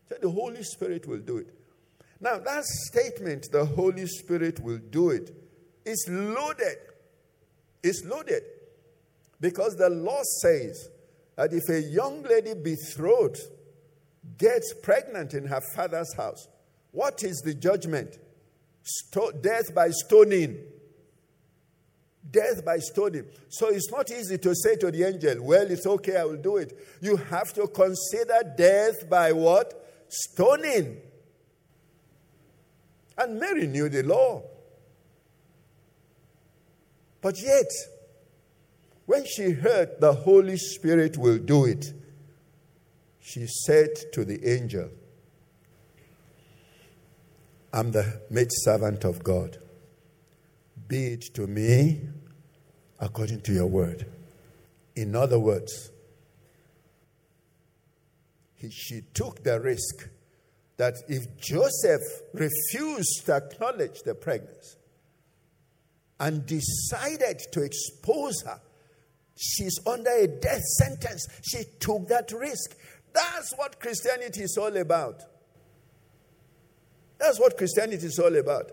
So 0.09 0.17
the 0.21 0.31
Holy 0.31 0.63
Spirit 0.63 1.07
will 1.07 1.21
do 1.21 1.39
it. 1.39 1.49
Now, 2.21 2.39
that 2.39 2.65
statement, 2.65 3.49
the 3.53 3.65
Holy 3.65 4.07
Spirit 4.07 4.61
will 4.61 4.79
do 4.79 5.11
it, 5.11 5.37
is 5.85 6.07
loaded. 6.09 6.79
It's 7.83 8.05
loaded. 8.05 8.43
Because 9.41 9.77
the 9.77 9.91
law 9.91 10.23
says 10.41 10.89
that 11.37 11.53
if 11.53 11.69
a 11.69 11.83
young 11.83 12.23
lady 12.23 12.55
betrothed 12.55 13.41
gets 14.39 14.73
pregnant 14.83 15.35
in 15.35 15.47
her 15.47 15.61
father's 15.75 16.13
house, 16.17 16.49
what 16.93 17.23
is 17.23 17.43
the 17.45 17.55
judgment? 17.55 18.19
Sto- 18.83 19.33
death 19.33 19.75
by 19.75 19.91
stoning. 19.91 20.59
Death 22.31 22.65
by 22.65 22.79
stoning. 22.79 23.25
So 23.49 23.69
it's 23.69 23.91
not 23.91 24.11
easy 24.11 24.39
to 24.39 24.55
say 24.55 24.77
to 24.77 24.91
the 24.91 25.05
angel, 25.05 25.43
Well, 25.43 25.71
it's 25.71 25.87
okay, 25.87 26.17
I 26.17 26.25
will 26.25 26.37
do 26.37 26.57
it. 26.57 26.77
You 27.01 27.17
have 27.17 27.53
to 27.55 27.69
consider 27.69 28.55
death 28.57 29.09
by 29.09 29.33
what? 29.33 29.75
Stoning. 30.09 30.99
And 33.19 33.41
Mary 33.41 33.67
knew 33.67 33.89
the 33.89 34.03
law. 34.03 34.43
But 37.21 37.41
yet, 37.43 37.71
when 39.07 39.25
she 39.25 39.51
heard 39.51 40.01
the 40.01 40.13
Holy 40.13 40.57
Spirit 40.57 41.17
will 41.17 41.39
do 41.39 41.65
it, 41.65 41.93
she 43.21 43.47
said 43.47 43.91
to 44.13 44.25
the 44.25 44.47
angel, 44.47 44.91
I'm 47.73 47.91
the 47.93 48.21
maid 48.31 48.49
servant 48.51 49.05
of 49.05 49.23
God. 49.23 49.59
Be 50.89 51.07
it 51.15 51.35
to 51.35 51.47
me 51.47 52.01
according 53.01 53.43
to 53.43 53.53
your 53.53 53.67
word. 53.67 54.07
In 54.95 55.15
other 55.15 55.39
words, 55.39 55.91
he, 58.55 58.71
she 58.71 59.03
took 59.13 59.43
the 59.45 59.61
risk 59.61 60.09
that 60.77 60.95
if 61.09 61.37
Joseph 61.39 62.03
refused 62.33 63.27
to 63.27 63.35
acknowledge 63.35 64.03
the 64.03 64.15
pregnancy 64.15 64.77
and 66.19 66.47
decided 66.47 67.41
to 67.53 67.63
expose 67.63 68.43
her 68.47 68.61
She's 69.37 69.79
under 69.87 70.11
a 70.11 70.27
death 70.27 70.63
sentence. 70.63 71.27
She 71.43 71.65
took 71.79 72.09
that 72.09 72.33
risk. 72.33 72.77
That's 73.13 73.53
what 73.57 73.79
Christianity 73.81 74.43
is 74.43 74.57
all 74.59 74.75
about. 74.77 75.23
That's 77.19 77.39
what 77.39 77.57
Christianity 77.57 78.07
is 78.07 78.19
all 78.19 78.35
about. 78.35 78.73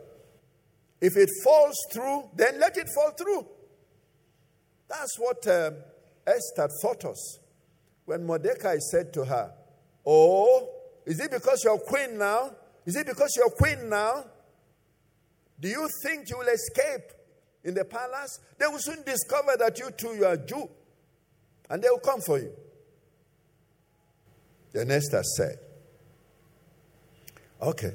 If 1.03 1.17
it 1.17 1.29
falls 1.43 1.75
through, 1.91 2.29
then 2.33 2.61
let 2.61 2.77
it 2.77 2.87
fall 2.95 3.11
through. 3.11 3.45
That's 4.87 5.19
what 5.19 5.45
uh, 5.45 5.71
Esther 6.25 6.69
taught 6.81 7.03
us 7.03 7.39
when 8.05 8.25
Mordecai 8.25 8.77
said 8.77 9.11
to 9.13 9.25
her, 9.25 9.51
Oh, 10.05 10.69
is 11.05 11.19
it 11.19 11.29
because 11.29 11.61
you're 11.65 11.77
queen 11.77 12.17
now? 12.17 12.51
Is 12.85 12.95
it 12.95 13.05
because 13.05 13.33
you're 13.35 13.49
queen 13.49 13.89
now? 13.89 14.23
Do 15.59 15.67
you 15.67 15.89
think 16.03 16.29
you 16.29 16.37
will 16.37 16.47
escape 16.47 17.11
in 17.65 17.73
the 17.73 17.83
palace, 17.83 18.39
they 18.57 18.67
will 18.67 18.79
soon 18.79 19.03
discover 19.03 19.57
that 19.57 19.77
you 19.79 19.91
too 19.91 20.15
you 20.15 20.25
are 20.25 20.37
Jew. 20.37 20.69
And 21.69 21.83
they 21.83 21.89
will 21.89 21.99
come 21.99 22.21
for 22.21 22.39
you. 22.39 22.51
Then 24.71 24.89
Esther 24.89 25.23
said, 25.23 25.59
Okay, 27.61 27.93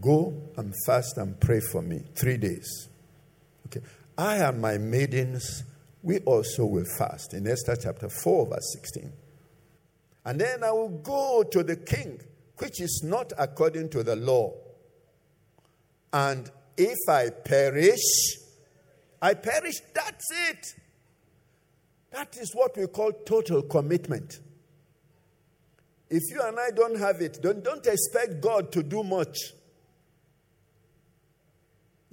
go 0.00 0.50
and 0.56 0.72
fast 0.86 1.18
and 1.18 1.38
pray 1.40 1.60
for 1.60 1.82
me 1.82 2.02
three 2.14 2.36
days. 2.36 2.88
Okay. 3.66 3.80
I 4.16 4.36
and 4.36 4.60
my 4.60 4.78
maidens, 4.78 5.64
we 6.02 6.18
also 6.20 6.66
will 6.66 6.84
fast. 6.98 7.34
In 7.34 7.46
Esther 7.46 7.76
chapter 7.76 8.08
4, 8.08 8.46
verse 8.46 8.72
16. 8.74 9.12
And 10.24 10.40
then 10.40 10.62
I 10.62 10.70
will 10.70 10.88
go 10.88 11.42
to 11.42 11.62
the 11.62 11.76
king, 11.76 12.20
which 12.58 12.80
is 12.80 13.02
not 13.04 13.32
according 13.38 13.90
to 13.90 14.02
the 14.02 14.16
law. 14.16 14.54
And 16.12 16.50
if 16.76 16.98
I 17.08 17.30
perish, 17.30 17.98
I 19.20 19.34
perish. 19.34 19.80
That's 19.94 20.24
it. 20.50 20.74
That 22.12 22.36
is 22.36 22.52
what 22.54 22.76
we 22.76 22.86
call 22.86 23.10
total 23.10 23.62
commitment. 23.62 24.38
If 26.08 26.22
you 26.30 26.40
and 26.42 26.58
I 26.60 26.70
don't 26.70 26.98
have 26.98 27.20
it, 27.20 27.40
don't, 27.42 27.64
don't 27.64 27.84
expect 27.86 28.40
God 28.40 28.70
to 28.72 28.82
do 28.82 29.02
much. 29.02 29.36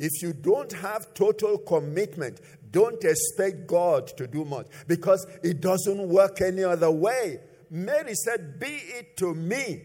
If 0.01 0.23
you 0.23 0.33
don't 0.33 0.73
have 0.73 1.13
total 1.13 1.59
commitment, 1.59 2.41
don't 2.71 3.03
expect 3.03 3.67
God 3.67 4.07
to 4.17 4.25
do 4.25 4.43
much 4.43 4.65
because 4.87 5.27
it 5.43 5.61
doesn't 5.61 6.09
work 6.09 6.41
any 6.41 6.63
other 6.63 6.89
way. 6.89 7.39
Mary 7.69 8.15
said, 8.15 8.59
Be 8.59 8.81
it 8.97 9.15
to 9.17 9.35
me 9.35 9.83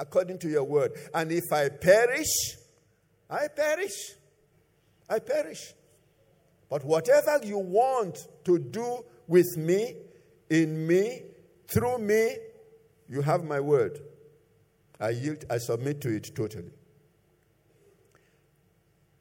according 0.00 0.38
to 0.38 0.48
your 0.48 0.64
word. 0.64 0.98
And 1.14 1.30
if 1.30 1.44
I 1.52 1.68
perish, 1.68 2.56
I 3.30 3.46
perish. 3.46 4.14
I 5.08 5.20
perish. 5.20 5.74
But 6.68 6.84
whatever 6.84 7.38
you 7.44 7.58
want 7.58 8.26
to 8.46 8.58
do 8.58 9.04
with 9.28 9.56
me, 9.56 9.94
in 10.48 10.88
me, 10.88 11.22
through 11.68 11.98
me, 11.98 12.36
you 13.08 13.22
have 13.22 13.44
my 13.44 13.60
word. 13.60 14.00
I 14.98 15.10
yield, 15.10 15.44
I 15.48 15.58
submit 15.58 16.00
to 16.00 16.16
it 16.16 16.34
totally. 16.34 16.72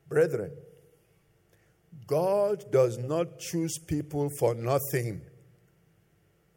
Brethren, 0.09 0.51
God 2.07 2.71
does 2.71 2.97
not 2.97 3.39
choose 3.39 3.77
people 3.77 4.29
for 4.39 4.55
nothing. 4.55 5.21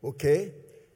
Okay? 0.03 0.53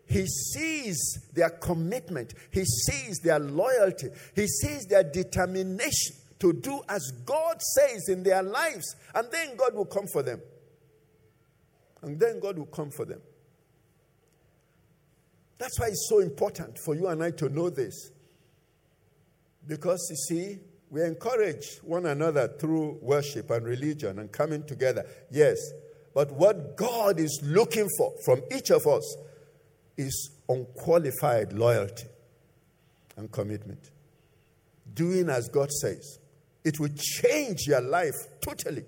He 0.07 0.27
sees 0.27 1.29
their 1.35 1.51
commitment, 1.51 2.33
He 2.51 2.64
sees 2.64 3.19
their 3.19 3.38
loyalty, 3.38 4.09
He 4.35 4.47
sees 4.47 4.87
their 4.87 5.05
determination 5.05 6.16
to 6.38 6.53
do 6.53 6.81
as 6.88 7.12
God 7.25 7.61
says 7.61 8.09
in 8.09 8.23
their 8.23 8.42
lives, 8.42 8.95
and 9.14 9.29
then 9.31 9.57
God 9.57 9.75
will 9.75 9.87
come 9.87 10.07
for 10.07 10.23
them. 10.23 10.40
And 12.03 12.19
then 12.21 12.40
God 12.40 12.59
will 12.59 12.66
come 12.66 12.90
for 12.90 13.05
them. 13.05 13.21
That's 15.59 15.79
why 15.81 15.87
it's 15.87 16.07
so 16.09 16.21
important 16.21 16.79
for 16.79 16.95
you 16.95 17.09
and 17.09 17.23
I 17.23 17.31
to 17.33 17.49
know 17.49 17.71
this. 17.71 18.11
Because 19.66 20.07
you 20.11 20.16
see, 20.16 20.59
we 20.90 21.03
encourage 21.03 21.79
one 21.83 22.07
another 22.07 22.49
through 22.49 22.99
worship 23.03 23.51
and 23.51 23.66
religion 23.66 24.18
and 24.18 24.31
coming 24.31 24.62
together. 24.64 25.05
Yes. 25.31 25.59
But 26.14 26.31
what 26.33 26.77
God 26.77 27.18
is 27.18 27.40
looking 27.42 27.88
for 27.99 28.14
from 28.25 28.42
each 28.55 28.70
of 28.70 28.87
us 28.87 29.16
is 29.96 30.31
unqualified 30.49 31.53
loyalty 31.53 32.07
and 33.16 33.31
commitment. 33.31 33.90
Doing 34.94 35.29
as 35.29 35.49
God 35.49 35.70
says. 35.72 36.18
It 36.64 36.81
will 36.81 36.90
change 36.96 37.66
your 37.66 37.81
life 37.81 38.14
totally. 38.40 38.85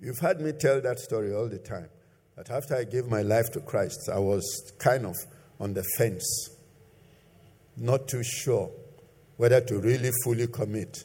You've 0.00 0.18
heard 0.18 0.40
me 0.40 0.52
tell 0.52 0.80
that 0.80 0.98
story 0.98 1.34
all 1.34 1.48
the 1.48 1.58
time. 1.58 1.88
That 2.36 2.50
after 2.50 2.76
I 2.76 2.84
gave 2.84 3.06
my 3.06 3.22
life 3.22 3.50
to 3.52 3.60
Christ, 3.60 4.10
I 4.12 4.18
was 4.18 4.72
kind 4.78 5.06
of 5.06 5.14
on 5.58 5.72
the 5.72 5.84
fence, 5.96 6.50
not 7.78 8.08
too 8.08 8.22
sure 8.22 8.70
whether 9.36 9.60
to 9.60 9.78
really 9.78 10.10
fully 10.24 10.46
commit. 10.46 11.04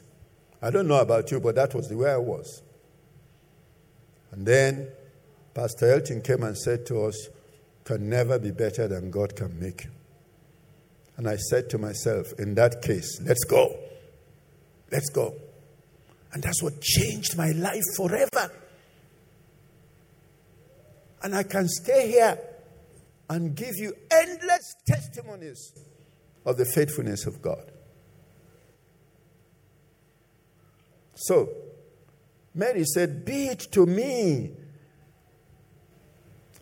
I 0.61 0.69
don't 0.69 0.87
know 0.87 0.99
about 0.99 1.31
you, 1.31 1.39
but 1.39 1.55
that 1.55 1.73
was 1.73 1.87
the 1.87 1.97
way 1.97 2.11
I 2.11 2.17
was. 2.17 2.61
And 4.31 4.45
then 4.45 4.87
Pastor 5.53 5.91
Elton 5.91 6.21
came 6.21 6.43
and 6.43 6.57
said 6.57 6.85
to 6.87 7.05
us, 7.05 7.29
Can 7.83 8.09
never 8.09 8.39
be 8.39 8.51
better 8.51 8.87
than 8.87 9.11
God 9.11 9.35
can 9.35 9.59
make. 9.59 9.87
And 11.17 11.27
I 11.27 11.35
said 11.35 11.69
to 11.71 11.77
myself, 11.77 12.31
In 12.39 12.55
that 12.55 12.81
case, 12.81 13.19
let's 13.21 13.43
go. 13.43 13.75
Let's 14.91 15.09
go. 15.09 15.35
And 16.33 16.41
that's 16.41 16.63
what 16.63 16.81
changed 16.81 17.37
my 17.37 17.51
life 17.51 17.83
forever. 17.97 18.51
And 21.23 21.35
I 21.35 21.43
can 21.43 21.67
stay 21.67 22.09
here 22.09 22.39
and 23.29 23.55
give 23.55 23.75
you 23.75 23.93
endless 24.09 24.75
testimonies 24.85 25.73
of 26.45 26.57
the 26.57 26.65
faithfulness 26.65 27.25
of 27.25 27.41
God. 27.41 27.71
So, 31.21 31.49
Mary 32.55 32.83
said, 32.83 33.25
Be 33.25 33.45
it 33.49 33.59
to 33.73 33.85
me 33.85 34.53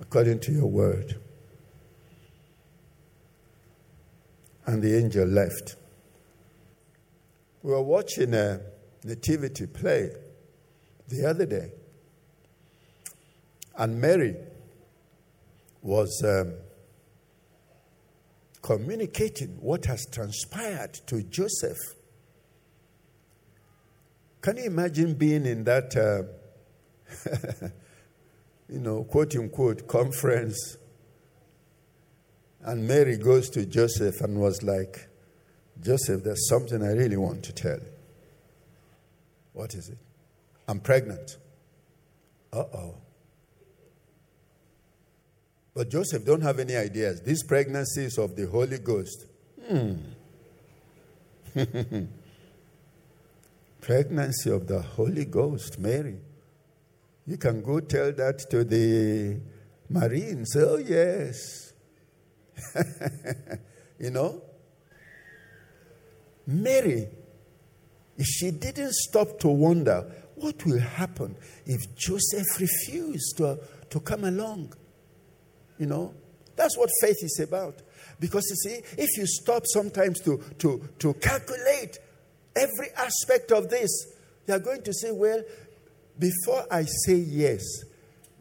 according 0.01 0.39
to 0.39 0.51
your 0.51 0.65
word. 0.65 1.17
And 4.65 4.83
the 4.83 4.97
angel 4.97 5.27
left. 5.27 5.77
We 7.63 7.71
were 7.71 7.81
watching 7.81 8.33
a 8.33 8.59
nativity 9.05 9.65
play 9.65 10.11
the 11.07 11.25
other 11.25 11.45
day, 11.45 11.71
and 13.77 13.99
Mary 13.99 14.35
was 15.81 16.21
um, 16.25 16.53
communicating 18.61 19.57
what 19.61 19.85
has 19.85 20.05
transpired 20.11 20.93
to 21.07 21.23
Joseph 21.23 21.77
can 24.41 24.57
you 24.57 24.63
imagine 24.63 25.13
being 25.13 25.45
in 25.45 25.63
that, 25.65 25.95
uh, 25.95 26.23
you 28.69 28.79
know, 28.79 29.03
quote 29.03 29.35
unquote, 29.35 29.87
conference? 29.87 30.77
And 32.61 32.87
Mary 32.87 33.17
goes 33.17 33.49
to 33.51 33.65
Joseph 33.65 34.21
and 34.21 34.39
was 34.39 34.63
like, 34.63 35.07
Joseph, 35.81 36.23
there's 36.23 36.47
something 36.47 36.83
I 36.83 36.91
really 36.91 37.17
want 37.17 37.43
to 37.43 37.53
tell 37.53 37.77
you. 37.77 37.91
What 39.53 39.73
is 39.73 39.89
it? 39.89 39.97
I'm 40.67 40.79
pregnant. 40.79 41.37
Uh 42.51 42.63
oh. 42.73 42.95
But 45.73 45.89
Joseph 45.89 46.25
don't 46.25 46.41
have 46.41 46.59
any 46.59 46.75
ideas. 46.75 47.21
This 47.21 47.43
pregnancy 47.43 48.05
is 48.05 48.17
of 48.17 48.35
the 48.35 48.47
Holy 48.47 48.79
Ghost. 48.79 49.25
Hmm. 49.67 49.93
pregnancy 53.81 54.49
of 54.49 54.67
the 54.67 54.81
Holy 54.81 55.25
Ghost, 55.25 55.79
Mary. 55.79 56.17
You 57.25 57.37
can 57.37 57.61
go 57.61 57.79
tell 57.79 58.11
that 58.13 58.39
to 58.49 58.63
the 58.63 59.39
Marines. 59.89 60.55
Oh, 60.55 60.77
yes. 60.77 61.73
you 63.99 64.11
know? 64.11 64.41
Mary, 66.47 67.07
she 68.23 68.51
didn't 68.51 68.93
stop 68.93 69.39
to 69.39 69.47
wonder 69.49 70.11
what 70.35 70.65
will 70.65 70.79
happen 70.79 71.35
if 71.65 71.95
Joseph 71.95 72.59
refused 72.59 73.37
to, 73.37 73.59
to 73.89 73.99
come 73.99 74.23
along. 74.23 74.73
You 75.77 75.85
know? 75.85 76.13
That's 76.55 76.77
what 76.77 76.89
faith 77.01 77.17
is 77.21 77.39
about. 77.39 77.81
Because 78.19 78.43
you 78.49 78.55
see, 78.55 78.81
if 79.01 79.17
you 79.17 79.25
stop 79.25 79.63
sometimes 79.65 80.19
to, 80.21 80.43
to, 80.57 80.89
to 80.99 81.13
calculate 81.13 81.99
every 82.55 82.89
aspect 82.97 83.51
of 83.51 83.69
this, 83.69 83.89
they 84.45 84.53
are 84.53 84.59
going 84.59 84.81
to 84.83 84.93
say, 84.93 85.11
well, 85.11 85.43
before 86.17 86.65
I 86.71 86.83
say 86.83 87.15
yes, 87.15 87.63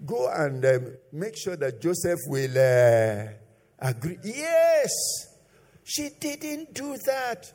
go 0.04 0.30
and 0.30 0.64
um, 0.64 0.96
make 1.12 1.36
sure 1.36 1.56
that 1.56 1.80
Joseph 1.80 2.18
will 2.26 2.50
uh, 2.56 3.28
agree. 3.78 4.18
Yes, 4.24 4.90
she 5.84 6.10
didn't 6.20 6.74
do 6.74 6.96
that. 7.06 7.52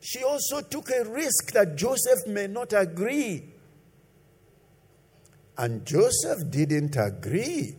She 0.00 0.22
also 0.22 0.60
took 0.60 0.90
a 0.90 1.04
risk 1.04 1.52
that 1.52 1.76
Joseph 1.76 2.26
may 2.26 2.46
not 2.46 2.72
agree. 2.72 3.52
And 5.56 5.84
Joseph 5.84 6.50
didn't 6.50 6.96
agree. 6.96 7.76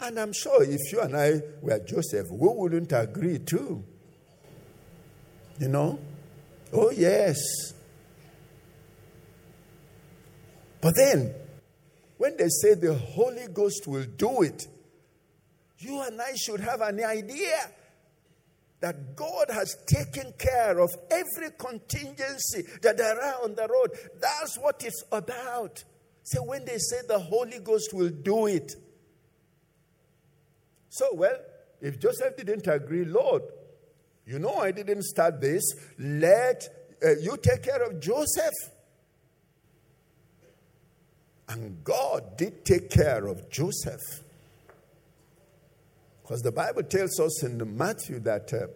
And 0.00 0.18
I'm 0.18 0.32
sure 0.32 0.62
if 0.62 0.92
you 0.92 1.00
and 1.00 1.16
I 1.16 1.40
were 1.60 1.78
Joseph, 1.78 2.26
we 2.30 2.48
wouldn't 2.48 2.92
agree 2.92 3.38
too. 3.38 3.84
You 5.58 5.68
know? 5.68 5.98
Oh, 6.72 6.90
yes. 6.90 7.38
But 10.80 10.94
then, 10.96 11.34
when 12.18 12.36
they 12.36 12.48
say 12.48 12.74
the 12.74 12.94
Holy 12.94 13.46
Ghost 13.52 13.86
will 13.86 14.04
do 14.04 14.42
it, 14.42 14.66
you 15.78 16.02
and 16.02 16.20
I 16.20 16.34
should 16.36 16.60
have 16.60 16.80
an 16.80 17.02
idea 17.02 17.56
that 18.80 19.16
God 19.16 19.46
has 19.50 19.76
taken 19.86 20.32
care 20.38 20.78
of 20.78 20.90
every 21.10 21.50
contingency 21.58 22.62
that 22.82 22.96
there 22.96 23.20
are 23.20 23.42
on 23.42 23.54
the 23.54 23.66
road. 23.66 23.90
That's 24.20 24.56
what 24.58 24.82
it's 24.84 25.02
about. 25.10 25.82
So 26.22 26.44
when 26.44 26.64
they 26.64 26.78
say 26.78 26.98
the 27.08 27.18
Holy 27.18 27.58
Ghost 27.58 27.92
will 27.92 28.10
do 28.10 28.46
it. 28.46 28.74
So, 30.90 31.08
well, 31.14 31.38
if 31.80 31.98
Joseph 31.98 32.36
didn't 32.36 32.66
agree, 32.66 33.04
Lord, 33.04 33.42
you 34.28 34.38
know, 34.38 34.56
I 34.56 34.72
didn't 34.72 35.04
start 35.04 35.40
this. 35.40 35.62
Let 35.98 36.68
uh, 37.02 37.16
you 37.18 37.38
take 37.38 37.62
care 37.62 37.82
of 37.82 37.98
Joseph. 37.98 38.52
And 41.48 41.82
God 41.82 42.36
did 42.36 42.62
take 42.62 42.90
care 42.90 43.26
of 43.26 43.48
Joseph. 43.48 44.02
Because 46.20 46.42
the 46.42 46.52
Bible 46.52 46.82
tells 46.82 47.18
us 47.18 47.42
in 47.42 47.74
Matthew 47.74 48.18
that 48.20 48.52
uh, 48.52 48.66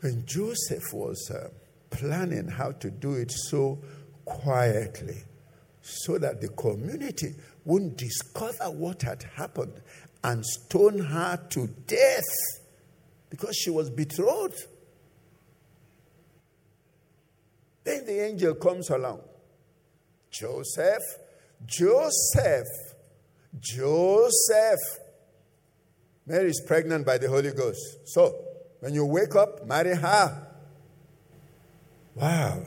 when 0.00 0.26
Joseph 0.26 0.92
was 0.92 1.30
uh, 1.30 1.48
planning 1.88 2.46
how 2.46 2.72
to 2.72 2.90
do 2.90 3.14
it 3.14 3.32
so 3.32 3.78
quietly, 4.26 5.22
so 5.80 6.18
that 6.18 6.42
the 6.42 6.48
community 6.48 7.34
wouldn't 7.64 7.96
discover 7.96 8.64
what 8.70 9.00
had 9.00 9.22
happened 9.34 9.80
and 10.22 10.44
stone 10.44 10.98
her 10.98 11.40
to 11.48 11.68
death 11.86 12.59
because 13.30 13.56
she 13.56 13.70
was 13.70 13.88
betrothed. 13.88 14.66
Then 17.84 18.04
the 18.04 18.26
angel 18.26 18.54
comes 18.56 18.90
along. 18.90 19.22
Joseph, 20.30 21.02
Joseph, 21.64 22.66
Joseph. 23.58 24.78
Mary 26.26 26.50
is 26.50 26.62
pregnant 26.66 27.06
by 27.06 27.18
the 27.18 27.28
Holy 27.28 27.52
Ghost. 27.52 27.80
So, 28.04 28.44
when 28.80 28.94
you 28.94 29.06
wake 29.06 29.34
up, 29.34 29.66
marry 29.66 29.96
her. 29.96 30.46
Wow. 32.14 32.62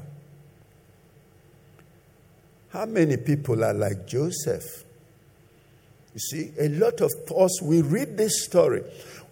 How 2.69 2.85
many 2.85 3.17
people 3.17 3.63
are 3.63 3.73
like 3.73 4.07
Joseph? 4.07 4.83
You 6.13 6.19
see, 6.19 6.51
a 6.59 6.69
lot 6.69 7.01
of 7.01 7.11
us, 7.35 7.61
we 7.61 7.81
read 7.81 8.17
this 8.17 8.45
story. 8.45 8.83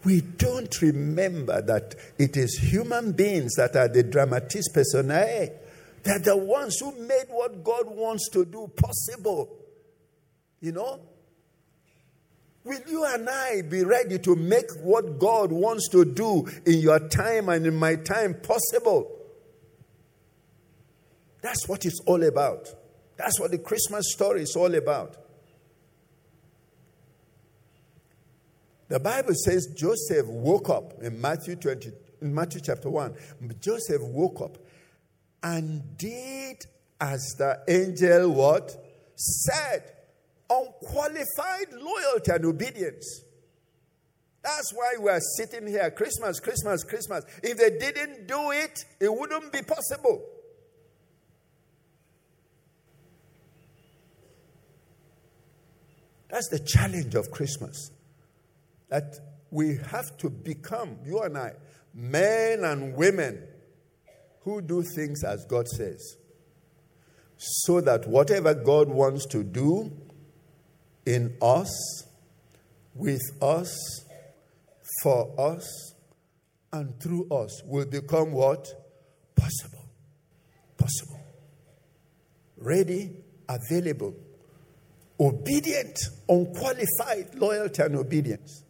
We 0.03 0.21
don't 0.21 0.81
remember 0.81 1.61
that 1.61 1.95
it 2.17 2.35
is 2.35 2.57
human 2.57 3.11
beings 3.11 3.53
that 3.55 3.75
are 3.75 3.87
the 3.87 4.03
dramatis 4.03 4.67
personae. 4.73 5.51
They're 6.03 6.19
the 6.19 6.37
ones 6.37 6.77
who 6.79 6.91
made 6.93 7.25
what 7.29 7.63
God 7.63 7.85
wants 7.87 8.29
to 8.29 8.45
do 8.45 8.71
possible. 8.75 9.55
You 10.59 10.71
know? 10.71 10.99
Will 12.63 12.79
you 12.87 13.05
and 13.05 13.29
I 13.29 13.61
be 13.61 13.83
ready 13.83 14.17
to 14.19 14.35
make 14.35 14.71
what 14.81 15.19
God 15.19 15.51
wants 15.51 15.89
to 15.89 16.05
do 16.05 16.47
in 16.65 16.79
your 16.79 16.99
time 16.99 17.49
and 17.49 17.65
in 17.65 17.75
my 17.75 17.95
time 17.95 18.35
possible? 18.35 19.11
That's 21.41 21.67
what 21.67 21.85
it's 21.85 21.99
all 22.05 22.23
about. 22.23 22.69
That's 23.17 23.39
what 23.39 23.51
the 23.51 23.57
Christmas 23.59 24.11
story 24.13 24.43
is 24.43 24.55
all 24.55 24.73
about. 24.73 25.20
The 28.91 28.99
Bible 28.99 29.33
says 29.45 29.67
Joseph 29.67 30.27
woke 30.27 30.69
up 30.69 31.01
in 31.01 31.21
Matthew 31.21 31.55
20, 31.55 31.91
in 32.23 32.35
Matthew 32.35 32.59
chapter 32.59 32.89
1. 32.89 33.15
Joseph 33.61 34.01
woke 34.01 34.41
up 34.41 34.57
and 35.41 35.97
did 35.97 36.57
as 36.99 37.21
the 37.37 37.61
angel 37.69 38.31
what? 38.31 38.75
Said. 39.15 39.93
Unqualified 40.49 41.71
loyalty 41.71 42.31
and 42.31 42.43
obedience. 42.43 43.21
That's 44.43 44.73
why 44.73 44.95
we 44.99 45.09
are 45.09 45.21
sitting 45.37 45.67
here 45.67 45.89
Christmas, 45.91 46.41
Christmas, 46.41 46.83
Christmas. 46.83 47.23
If 47.41 47.59
they 47.59 47.79
didn't 47.79 48.27
do 48.27 48.51
it, 48.51 48.77
it 48.99 49.13
wouldn't 49.13 49.53
be 49.53 49.61
possible. 49.61 50.21
That's 56.29 56.49
the 56.49 56.59
challenge 56.59 57.15
of 57.15 57.31
Christmas. 57.31 57.91
That 58.91 59.15
we 59.49 59.77
have 59.87 60.15
to 60.17 60.29
become, 60.29 60.97
you 61.03 61.21
and 61.21 61.37
I, 61.37 61.53
men 61.93 62.63
and 62.63 62.95
women 62.95 63.41
who 64.41 64.61
do 64.61 64.83
things 64.83 65.23
as 65.23 65.45
God 65.45 65.67
says. 65.67 66.17
So 67.37 67.81
that 67.81 68.07
whatever 68.07 68.53
God 68.53 68.89
wants 68.89 69.25
to 69.27 69.43
do 69.43 69.91
in 71.05 71.35
us, 71.41 72.03
with 72.93 73.21
us, 73.41 73.75
for 75.01 75.33
us, 75.39 75.95
and 76.73 76.99
through 77.01 77.27
us 77.29 77.61
will 77.65 77.85
become 77.85 78.31
what? 78.31 78.67
Possible. 79.35 79.89
Possible. 80.77 81.19
Ready, 82.57 83.11
available, 83.49 84.15
obedient, 85.19 85.97
unqualified 86.29 87.35
loyalty 87.35 87.81
and 87.81 87.95
obedience. 87.95 88.63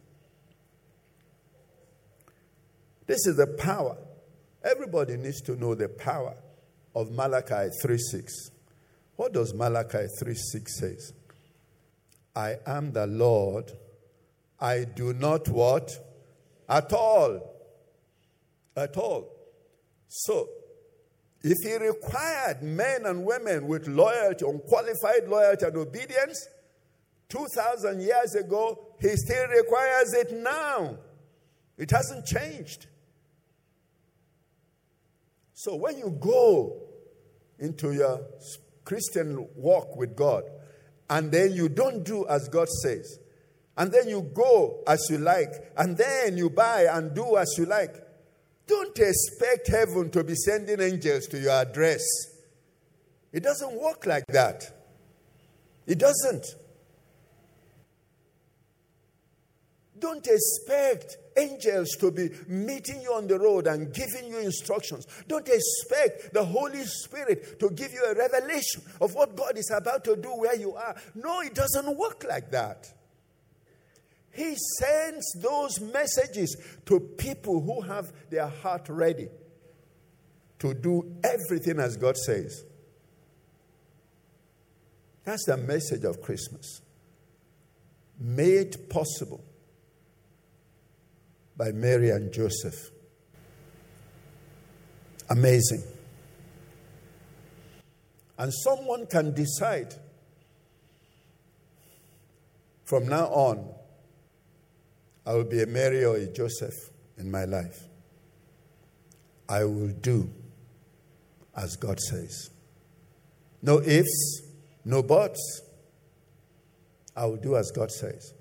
This 3.06 3.26
is 3.26 3.36
the 3.36 3.46
power 3.58 3.96
Everybody 4.64 5.16
needs 5.16 5.40
to 5.42 5.56
know 5.56 5.74
the 5.74 5.88
power 5.88 6.36
of 6.94 7.10
Malachi 7.10 7.68
3:6. 7.82 8.50
What 9.16 9.32
does 9.32 9.52
Malachi 9.54 10.06
3:6 10.20 10.78
says? 10.78 11.12
I 12.34 12.58
am 12.64 12.92
the 12.92 13.06
Lord. 13.06 13.72
I 14.60 14.84
do 14.84 15.12
not 15.12 15.48
what? 15.48 15.90
At 16.68 16.92
all. 16.92 17.40
At 18.76 18.96
all. 18.96 19.28
So, 20.08 20.48
if 21.42 21.58
he 21.62 21.76
required 21.76 22.62
men 22.62 23.04
and 23.04 23.26
women 23.26 23.66
with 23.66 23.88
loyalty, 23.88 24.46
unqualified 24.46 25.26
loyalty 25.26 25.66
and 25.66 25.76
obedience 25.76 26.48
2,000 27.28 28.00
years 28.00 28.34
ago, 28.36 28.94
he 29.00 29.16
still 29.16 29.48
requires 29.48 30.14
it 30.14 30.32
now. 30.32 30.98
It 31.76 31.90
hasn't 31.90 32.26
changed. 32.26 32.86
So 35.62 35.76
when 35.76 35.96
you 35.96 36.10
go 36.18 36.76
into 37.60 37.92
your 37.92 38.20
Christian 38.84 39.46
walk 39.54 39.94
with 39.94 40.16
God, 40.16 40.42
and 41.08 41.30
then 41.30 41.52
you 41.52 41.68
don't 41.68 42.02
do 42.02 42.26
as 42.26 42.48
God 42.48 42.68
says, 42.68 43.20
and 43.76 43.92
then 43.92 44.08
you 44.08 44.22
go 44.34 44.82
as 44.88 45.06
you 45.08 45.18
like, 45.18 45.52
and 45.76 45.96
then 45.96 46.36
you 46.36 46.50
buy 46.50 46.88
and 46.90 47.14
do 47.14 47.36
as 47.36 47.54
you 47.56 47.66
like, 47.66 47.94
don't 48.66 48.98
expect 48.98 49.68
heaven 49.68 50.10
to 50.10 50.24
be 50.24 50.34
sending 50.34 50.80
angels 50.80 51.28
to 51.28 51.38
your 51.38 51.52
address. 51.52 52.02
It 53.32 53.44
doesn't 53.44 53.80
work 53.80 54.04
like 54.04 54.26
that. 54.30 54.64
It 55.86 56.00
doesn't. 56.00 56.56
Don't 59.98 60.26
expect 60.26 61.16
angels 61.36 61.90
to 62.00 62.10
be 62.10 62.30
meeting 62.48 63.02
you 63.02 63.12
on 63.12 63.26
the 63.26 63.38
road 63.38 63.66
and 63.66 63.92
giving 63.92 64.28
you 64.28 64.38
instructions. 64.38 65.06
Don't 65.28 65.48
expect 65.48 66.32
the 66.32 66.44
Holy 66.44 66.84
Spirit 66.84 67.60
to 67.60 67.70
give 67.70 67.92
you 67.92 68.04
a 68.04 68.14
revelation 68.14 68.82
of 69.00 69.14
what 69.14 69.36
God 69.36 69.56
is 69.56 69.70
about 69.70 70.04
to 70.04 70.16
do 70.16 70.30
where 70.30 70.56
you 70.56 70.74
are. 70.74 70.96
No, 71.14 71.40
it 71.40 71.54
doesn't 71.54 71.96
work 71.96 72.24
like 72.28 72.50
that. 72.50 72.92
He 74.32 74.56
sends 74.78 75.30
those 75.40 75.78
messages 75.80 76.56
to 76.86 76.98
people 76.98 77.60
who 77.60 77.82
have 77.82 78.12
their 78.30 78.48
heart 78.48 78.88
ready 78.88 79.28
to 80.58 80.72
do 80.72 81.14
everything 81.22 81.78
as 81.78 81.96
God 81.96 82.16
says. 82.16 82.64
That's 85.24 85.44
the 85.44 85.58
message 85.58 86.04
of 86.04 86.22
Christmas. 86.22 86.80
Made 88.18 88.88
possible 88.88 89.44
by 91.56 91.72
Mary 91.72 92.10
and 92.10 92.32
Joseph. 92.32 92.90
Amazing. 95.30 95.82
And 98.38 98.52
someone 98.52 99.06
can 99.06 99.32
decide 99.32 99.94
from 102.84 103.08
now 103.08 103.26
on, 103.26 103.72
I 105.24 105.34
will 105.34 105.44
be 105.44 105.62
a 105.62 105.66
Mary 105.66 106.04
or 106.04 106.16
a 106.16 106.26
Joseph 106.26 106.74
in 107.16 107.30
my 107.30 107.44
life. 107.44 107.84
I 109.48 109.64
will 109.64 109.92
do 109.92 110.30
as 111.56 111.76
God 111.76 112.00
says. 112.00 112.50
No 113.62 113.80
ifs, 113.80 114.42
no 114.84 115.02
buts. 115.02 115.62
I 117.14 117.26
will 117.26 117.36
do 117.36 117.56
as 117.56 117.70
God 117.70 117.90
says. 117.90 118.34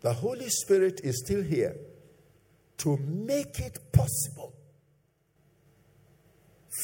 The 0.00 0.12
Holy 0.12 0.48
Spirit 0.48 1.00
is 1.04 1.22
still 1.24 1.42
here 1.42 1.76
to 2.82 2.96
make 2.96 3.60
it 3.60 3.78
possible 3.92 4.52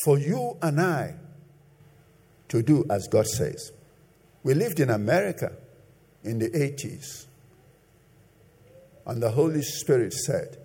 for 0.04 0.16
you 0.16 0.56
and 0.62 0.80
I 0.80 1.16
to 2.48 2.62
do 2.62 2.86
as 2.88 3.08
God 3.08 3.26
says. 3.26 3.72
We 4.44 4.54
lived 4.54 4.78
in 4.78 4.90
America 4.90 5.50
in 6.22 6.38
the 6.38 6.50
80s, 6.50 7.26
and 9.06 9.20
the 9.20 9.30
Holy 9.30 9.62
Spirit 9.62 10.12
said, 10.12 10.56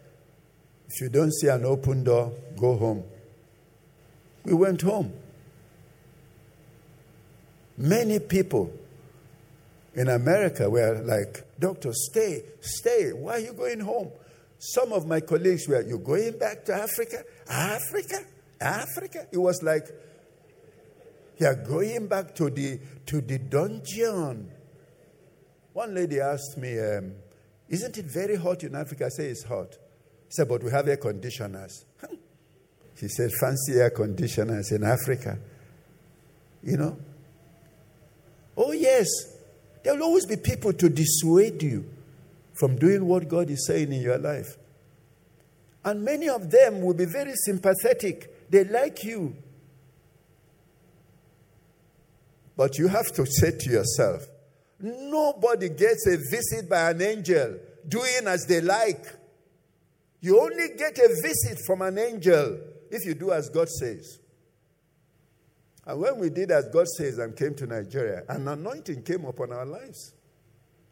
If 0.88 1.02
you 1.02 1.10
don't 1.10 1.34
see 1.34 1.48
an 1.48 1.65
open 1.65 2.04
door, 2.04 2.32
go 2.56 2.78
home. 2.78 3.04
We 4.46 4.54
went 4.54 4.84
home. 4.84 5.13
Many 7.76 8.19
people 8.19 8.72
in 9.96 10.10
America 10.10 10.69
were 10.69 11.02
like, 11.04 11.43
Doctor, 11.60 11.91
stay, 11.91 12.43
stay. 12.62 13.13
Why 13.13 13.34
are 13.34 13.39
you 13.39 13.54
going 13.54 13.80
home? 13.80 14.12
Some 14.65 14.93
of 14.93 15.06
my 15.06 15.19
colleagues 15.19 15.67
were, 15.67 15.82
You 15.82 15.99
going 15.99 16.38
back 16.38 16.63
to 16.65 16.73
Africa? 16.73 17.26
Africa? 17.49 18.23
Africa? 18.62 19.28
It 19.30 19.38
was 19.38 19.62
like, 19.62 19.84
You're 21.38 21.62
going 21.65 22.08
back 22.08 22.34
to 22.36 22.49
the, 22.49 22.80
to 23.08 23.19
the 23.19 23.39
dungeon. 23.39 24.49
One 25.73 25.93
lady 25.93 26.21
asked 26.21 26.58
me, 26.58 26.80
um, 26.80 27.12
Isn't 27.67 27.97
it 27.97 28.06
very 28.06 28.38
hot 28.38 28.63
in 28.63 28.73
Africa? 28.73 29.08
I 29.08 29.10
said, 29.10 29.26
It's 29.32 29.43
hot. 29.43 29.73
She 29.73 30.38
said, 30.38 30.47
But 30.47 30.63
we 30.63 30.71
have 30.71 30.88
air 30.88 30.95
conditioners. 30.95 31.84
She 32.97 33.10
said, 33.10 33.32
Fancy 33.41 33.73
air 33.73 33.89
conditioners 33.89 34.71
in 34.71 34.86
Africa. 34.86 35.39
You 36.63 36.78
know? 36.78 36.97
Oh, 38.56 38.71
yes. 38.71 39.08
There 39.84 39.93
will 39.93 40.04
always 40.04 40.26
be 40.26 40.38
people 40.38 40.71
to 40.71 40.88
dissuade 40.88 41.62
you 41.62 41.84
from 42.53 42.77
doing 42.77 43.05
what 43.05 43.27
God 43.27 43.49
is 43.49 43.65
saying 43.67 43.91
in 43.91 44.01
your 44.01 44.17
life. 44.17 44.57
And 45.85 46.03
many 46.03 46.29
of 46.29 46.49
them 46.49 46.81
will 46.81 46.93
be 46.93 47.05
very 47.05 47.33
sympathetic. 47.35 48.49
They 48.49 48.63
like 48.63 49.03
you. 49.03 49.35
But 52.55 52.77
you 52.77 52.87
have 52.87 53.11
to 53.13 53.25
say 53.25 53.51
to 53.57 53.69
yourself, 53.69 54.27
nobody 54.79 55.69
gets 55.69 56.07
a 56.07 56.17
visit 56.17 56.69
by 56.69 56.91
an 56.91 57.01
angel 57.01 57.57
doing 57.87 58.27
as 58.27 58.45
they 58.45 58.61
like. 58.61 59.05
You 60.21 60.39
only 60.39 60.69
get 60.77 60.97
a 60.99 61.09
visit 61.21 61.59
from 61.65 61.81
an 61.81 61.97
angel 61.97 62.59
if 62.89 63.05
you 63.05 63.13
do 63.13 63.31
as 63.31 63.49
God 63.49 63.67
says. 63.67 64.19
And 65.85 65.99
when 65.99 66.19
we 66.19 66.29
did 66.29 66.51
as 66.51 66.69
God 66.69 66.87
says 66.87 67.17
and 67.17 67.35
came 67.35 67.55
to 67.55 67.67
Nigeria, 67.67 68.23
an 68.29 68.47
anointing 68.47 69.03
came 69.03 69.25
upon 69.25 69.51
our 69.51 69.65
lives. 69.65 70.13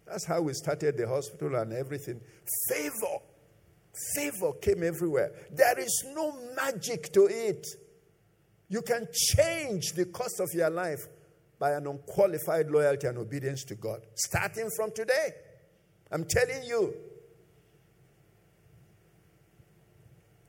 That's 0.06 0.26
how 0.26 0.42
we 0.42 0.54
started 0.54 0.98
the 0.98 1.08
hospital 1.08 1.56
and 1.56 1.74
everything. 1.74 2.20
Favor. 2.68 3.20
Favor 4.16 4.54
came 4.54 4.84
everywhere. 4.84 5.32
There 5.52 5.80
is 5.80 6.06
no 6.14 6.34
magic 6.56 7.12
to 7.14 7.28
it. 7.28 7.66
You 8.70 8.82
can 8.82 9.08
change 9.14 9.94
the 9.94 10.06
course 10.06 10.40
of 10.40 10.50
your 10.54 10.70
life 10.70 11.08
by 11.60 11.72
an 11.72 11.86
unqualified 11.88 12.72
loyalty 12.72 13.08
and 13.08 13.18
obedience 13.18 13.64
to 13.66 13.76
God, 13.76 14.02
starting 14.16 14.70
from 14.76 14.92
today. 14.92 15.30
I'm 16.12 16.26
telling 16.26 16.64
you. 16.64 16.94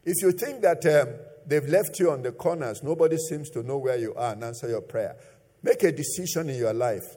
If 0.04 0.22
you 0.22 0.32
think 0.32 0.62
that 0.62 0.84
um, 0.86 1.14
they've 1.46 1.68
left 1.68 2.00
you 2.00 2.10
on 2.10 2.22
the 2.22 2.32
corners, 2.32 2.82
nobody 2.82 3.16
seems 3.16 3.50
to 3.50 3.62
know 3.62 3.78
where 3.78 3.96
you 3.96 4.14
are 4.14 4.32
and 4.32 4.42
answer 4.42 4.68
your 4.68 4.80
prayer, 4.80 5.16
make 5.62 5.82
a 5.84 5.92
decision 5.92 6.48
in 6.48 6.56
your 6.56 6.74
life. 6.74 7.16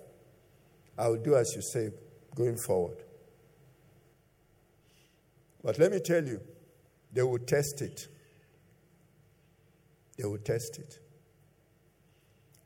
I 0.97 1.07
will 1.07 1.21
do 1.21 1.35
as 1.35 1.51
you 1.55 1.61
say 1.61 1.89
going 2.35 2.57
forward. 2.57 2.97
But 5.63 5.79
let 5.79 5.91
me 5.91 5.99
tell 5.99 6.23
you, 6.23 6.39
they 7.11 7.23
will 7.23 7.39
test 7.39 7.81
it. 7.81 8.07
They 10.17 10.25
will 10.25 10.37
test 10.37 10.77
it. 10.77 10.99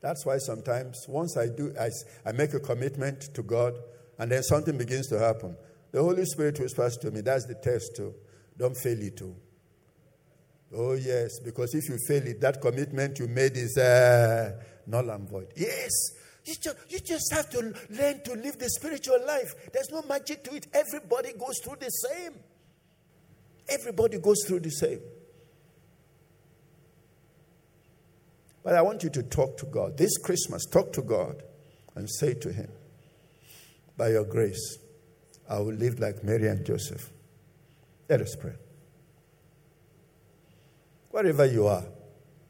That's 0.02 0.26
why 0.26 0.38
sometimes, 0.38 1.06
once 1.08 1.38
I 1.38 1.48
do, 1.48 1.74
I, 1.80 1.90
I 2.26 2.32
make 2.32 2.54
a 2.54 2.60
commitment 2.60 3.34
to 3.34 3.44
God, 3.44 3.78
and 4.18 4.32
then 4.32 4.44
something 4.44 4.78
begins 4.78 5.08
to 5.08 5.20
happen. 5.20 5.56
The 5.92 6.02
Holy 6.02 6.26
Spirit 6.26 6.60
whispers 6.60 6.98
to 6.98 7.12
me, 7.12 7.22
That's 7.22 7.46
the 7.46 7.56
test, 7.56 7.96
too. 7.96 8.14
Don't 8.58 8.76
fail 8.76 9.02
it, 9.02 9.18
too. 9.18 9.36
Oh, 10.76 10.94
yes, 10.94 11.40
because 11.40 11.74
if 11.74 11.90
you 11.90 11.98
fail 12.08 12.28
it, 12.28 12.40
that 12.42 12.62
commitment 12.62 13.18
you 13.18 13.28
made 13.28 13.58
is 13.58 13.78
uh, 13.78 14.52
null 14.86 15.10
and 15.10 15.28
void. 15.28 15.48
Yes, 15.56 15.90
you 16.50 16.56
just, 16.56 16.78
you 16.90 17.00
just 17.00 17.32
have 17.34 17.50
to 17.52 17.74
learn 17.92 18.22
to 18.24 18.34
live 18.34 18.58
the 18.58 18.70
spiritual 18.70 19.26
life. 19.26 19.54
There's 19.72 19.90
no 19.92 20.02
magic 20.04 20.44
to 20.46 20.56
it. 20.56 20.68
Everybody 20.74 21.34
goes 21.34 21.60
through 21.64 21.78
the 21.80 21.90
same. 21.90 22.34
Everybody 23.70 24.18
goes 24.20 24.44
through 24.48 24.62
the 24.62 24.72
same. 24.72 25.00
But 28.64 28.76
I 28.76 28.82
want 28.82 29.04
you 29.04 29.10
to 29.12 29.24
talk 29.24 29.58
to 29.58 29.66
God. 29.68 29.98
This 29.98 30.18
Christmas, 30.18 30.66
talk 30.66 30.92
to 30.94 31.02
God 31.02 31.44
and 31.96 32.10
say 32.10 32.34
to 32.34 32.52
Him, 32.52 32.70
By 33.96 34.10
your 34.10 34.26
grace, 34.26 34.80
I 35.50 35.60
will 35.60 35.74
live 35.74 36.00
like 36.00 36.24
Mary 36.24 36.48
and 36.48 36.66
Joseph. 36.66 37.10
Let 38.10 38.22
us 38.22 38.36
pray. 38.36 38.56
Wherever 41.12 41.46
you 41.46 41.68
are, 41.68 41.86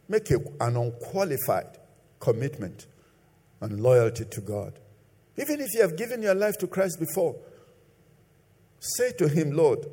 make 0.07 0.29
an 0.31 0.45
unqualified 0.59 1.77
commitment 2.19 2.87
and 3.61 3.81
loyalty 3.81 4.25
to 4.25 4.41
God. 4.41 4.79
Even 5.37 5.61
if 5.61 5.73
you 5.73 5.81
have 5.81 5.97
given 5.97 6.21
your 6.21 6.35
life 6.35 6.57
to 6.57 6.67
Christ 6.67 6.99
before, 6.99 7.35
say 8.79 9.11
to 9.13 9.27
Him, 9.27 9.51
Lord, 9.51 9.85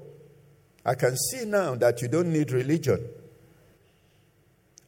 I 0.84 0.94
can 0.94 1.16
see 1.16 1.44
now 1.44 1.74
that 1.76 2.02
you 2.02 2.08
don't 2.08 2.32
need 2.32 2.52
religion. 2.52 3.08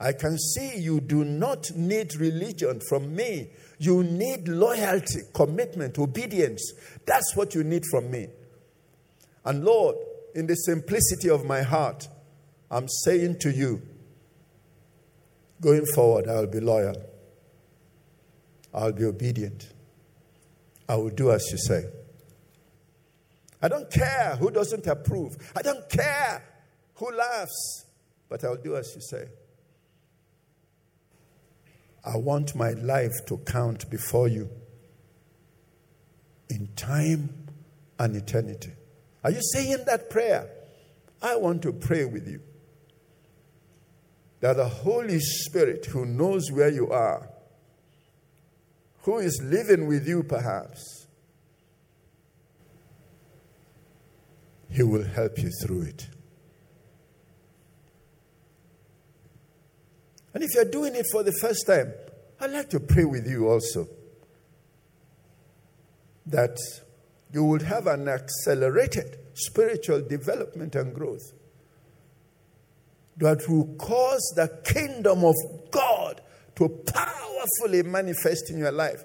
I 0.00 0.12
can 0.12 0.38
see 0.38 0.78
you 0.78 1.00
do 1.00 1.24
not 1.24 1.72
need 1.74 2.14
religion 2.16 2.80
from 2.88 3.16
me. 3.16 3.50
You 3.78 4.04
need 4.04 4.46
loyalty, 4.46 5.20
commitment, 5.34 5.98
obedience. 5.98 6.72
That's 7.04 7.34
what 7.34 7.54
you 7.54 7.64
need 7.64 7.84
from 7.90 8.10
me. 8.10 8.28
And 9.44 9.64
Lord, 9.64 9.96
in 10.34 10.46
the 10.46 10.54
simplicity 10.54 11.30
of 11.30 11.44
my 11.44 11.62
heart, 11.62 12.08
I'm 12.70 12.86
saying 13.04 13.38
to 13.40 13.50
you, 13.50 13.82
going 15.60 15.86
forward, 15.86 16.28
I'll 16.28 16.46
be 16.46 16.60
loyal. 16.60 16.94
I'll 18.72 18.92
be 18.92 19.04
obedient. 19.04 19.72
I 20.88 20.96
will 20.96 21.10
do 21.10 21.30
as 21.30 21.46
you 21.50 21.58
say. 21.58 21.84
I 23.60 23.68
don't 23.68 23.90
care 23.90 24.36
who 24.38 24.50
doesn't 24.50 24.86
approve. 24.86 25.36
I 25.56 25.62
don't 25.62 25.88
care 25.88 26.42
who 26.94 27.10
laughs, 27.12 27.86
but 28.28 28.44
I'll 28.44 28.56
do 28.56 28.76
as 28.76 28.94
you 28.94 29.00
say. 29.00 29.28
I 32.04 32.16
want 32.16 32.54
my 32.54 32.70
life 32.70 33.26
to 33.26 33.38
count 33.38 33.90
before 33.90 34.28
you 34.28 34.48
in 36.48 36.68
time 36.76 37.48
and 37.98 38.16
eternity. 38.16 38.72
Are 39.24 39.30
you 39.30 39.40
saying 39.52 39.84
that 39.86 40.08
prayer? 40.08 40.48
I 41.20 41.36
want 41.36 41.62
to 41.62 41.72
pray 41.72 42.04
with 42.04 42.28
you 42.28 42.40
that 44.40 44.56
the 44.56 44.68
Holy 44.68 45.18
Spirit, 45.18 45.86
who 45.86 46.06
knows 46.06 46.52
where 46.52 46.70
you 46.70 46.90
are, 46.90 47.28
who 49.02 49.18
is 49.18 49.40
living 49.42 49.86
with 49.86 50.06
you 50.06 50.22
perhaps, 50.22 51.06
He 54.70 54.82
will 54.82 55.04
help 55.04 55.38
you 55.38 55.50
through 55.62 55.82
it. 55.82 56.08
And 60.34 60.44
if 60.44 60.54
you're 60.54 60.64
doing 60.64 60.94
it 60.94 61.06
for 61.10 61.22
the 61.22 61.32
first 61.32 61.66
time, 61.66 61.92
I'd 62.40 62.50
like 62.50 62.70
to 62.70 62.80
pray 62.80 63.04
with 63.04 63.26
you 63.26 63.48
also 63.48 63.88
that 66.26 66.56
you 67.32 67.44
will 67.44 67.64
have 67.64 67.86
an 67.86 68.08
accelerated 68.08 69.18
spiritual 69.34 70.02
development 70.02 70.74
and 70.74 70.94
growth 70.94 71.32
that 73.16 73.48
will 73.48 73.74
cause 73.76 74.32
the 74.36 74.48
kingdom 74.64 75.24
of 75.24 75.34
God 75.70 76.20
to 76.56 76.68
powerfully 77.38 77.82
manifest 77.82 78.50
in 78.50 78.58
your 78.58 78.72
life 78.72 79.04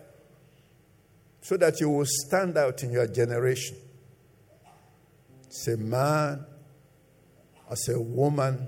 so 1.42 1.58
that 1.58 1.80
you 1.80 1.90
will 1.90 2.06
stand 2.08 2.58
out 2.58 2.84
in 2.84 2.92
your 2.92 3.08
generation. 3.08 3.78
As 5.50 5.68
a 5.68 5.78
man, 5.78 6.46
as 7.70 7.90
a 7.90 8.00
woman 8.00 8.68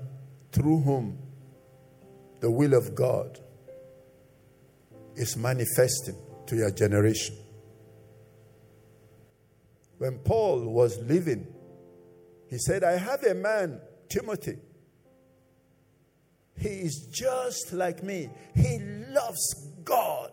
through 0.51 0.81
whom 0.81 1.17
the 2.41 2.51
will 2.51 2.73
of 2.73 2.93
God 2.93 3.39
is 5.15 5.37
manifesting 5.37 6.15
to 6.47 6.55
your 6.55 6.71
generation. 6.71 7.35
When 9.97 10.19
Paul 10.19 10.67
was 10.67 10.97
living, 10.99 11.47
he 12.49 12.57
said, 12.57 12.83
I 12.83 12.97
have 12.97 13.23
a 13.23 13.33
man, 13.33 13.79
Timothy. 14.09 14.57
He 16.57 16.69
is 16.69 17.07
just 17.11 17.73
like 17.73 18.03
me. 18.03 18.29
He 18.55 18.79
loves 19.09 19.71
God. 19.83 20.31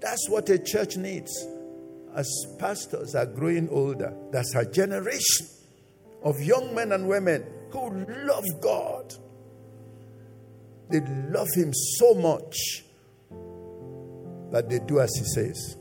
That's 0.00 0.28
what 0.28 0.48
a 0.48 0.58
church 0.58 0.96
needs. 0.96 1.30
As 2.14 2.28
pastors 2.58 3.14
are 3.14 3.26
growing 3.26 3.68
older, 3.68 4.14
that's 4.32 4.54
a 4.54 4.64
generation 4.64 5.46
of 6.22 6.40
young 6.40 6.74
men 6.74 6.92
and 6.92 7.08
women 7.08 7.44
who 7.70 8.04
love 8.26 8.44
God. 8.60 9.14
They 10.90 11.00
love 11.00 11.48
Him 11.54 11.72
so 11.72 12.14
much 12.14 12.84
that 14.50 14.68
they 14.68 14.80
do 14.80 14.98
as 14.98 15.14
He 15.16 15.24
says. 15.24 15.76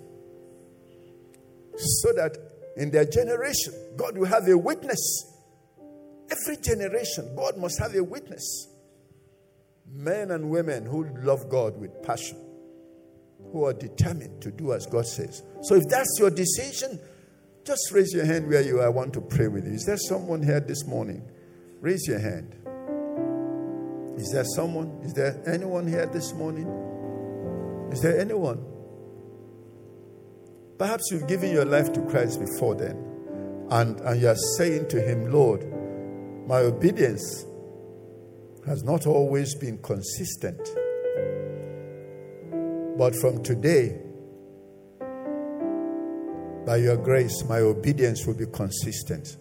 So 1.76 2.14
that 2.14 2.38
in 2.78 2.92
their 2.92 3.06
generation, 3.06 3.74
God 3.98 4.18
will 4.18 4.28
have 4.28 4.48
a 4.48 4.58
witness. 4.58 5.26
Every 6.30 6.58
generation, 6.62 7.36
God 7.36 7.58
must 7.58 7.80
have 7.80 7.96
a 7.96 8.04
witness. 8.04 8.68
Men 9.92 10.32
and 10.32 10.50
women 10.50 10.86
who 10.86 11.08
love 11.22 11.50
God 11.50 11.78
with 11.80 12.02
passion, 12.04 12.38
who 13.52 13.66
are 13.66 13.74
determined 13.74 14.42
to 14.42 14.52
do 14.52 14.74
as 14.74 14.86
God 14.86 15.06
says. 15.06 15.44
So 15.64 15.76
if 15.76 15.84
that's 15.90 16.16
your 16.20 16.30
decision, 16.30 17.00
just 17.66 17.92
raise 17.92 18.14
your 18.14 18.26
hand 18.26 18.48
where 18.48 18.62
you 18.62 18.80
are. 18.80 18.86
I 18.86 18.90
want 18.90 19.14
to 19.14 19.22
pray 19.22 19.48
with 19.48 19.66
you. 19.66 19.74
Is 19.74 19.86
there 19.86 19.98
someone 19.98 20.42
here 20.44 20.60
this 20.60 20.86
morning? 20.86 21.28
Raise 21.82 22.08
your 22.08 22.20
hand. 22.20 22.56
Is 24.18 24.32
there 24.32 24.44
someone? 24.56 25.00
Is 25.04 25.14
there 25.14 25.42
anyone 25.48 25.88
here 25.88 26.06
this 26.06 26.34
morning? 26.34 26.68
Is 27.92 28.02
there 28.02 28.20
anyone? 28.20 28.66
Perhaps 30.78 31.10
you've 31.12 31.28
given 31.28 31.52
your 31.52 31.66
life 31.66 31.92
to 31.94 32.02
Christ 32.02 32.40
before 32.40 32.76
then, 32.76 32.98
and, 33.70 34.00
and 34.02 34.22
you 34.22 34.28
are 34.28 34.38
saying 34.58 34.88
to 34.90 35.02
Him, 35.02 35.32
Lord, 35.32 35.66
my 36.48 36.60
obedience 36.60 37.46
has 38.70 38.84
not 38.86 39.06
always 39.06 39.54
been 39.56 39.78
consistent. 39.80 40.62
But 42.98 43.14
from 43.16 43.44
today, 43.44 44.00
By 46.70 46.76
your 46.76 46.98
grace, 46.98 47.44
my 47.46 47.62
obedience 47.62 48.28
will 48.28 48.36
be 48.36 48.46
consistent. 48.46 49.38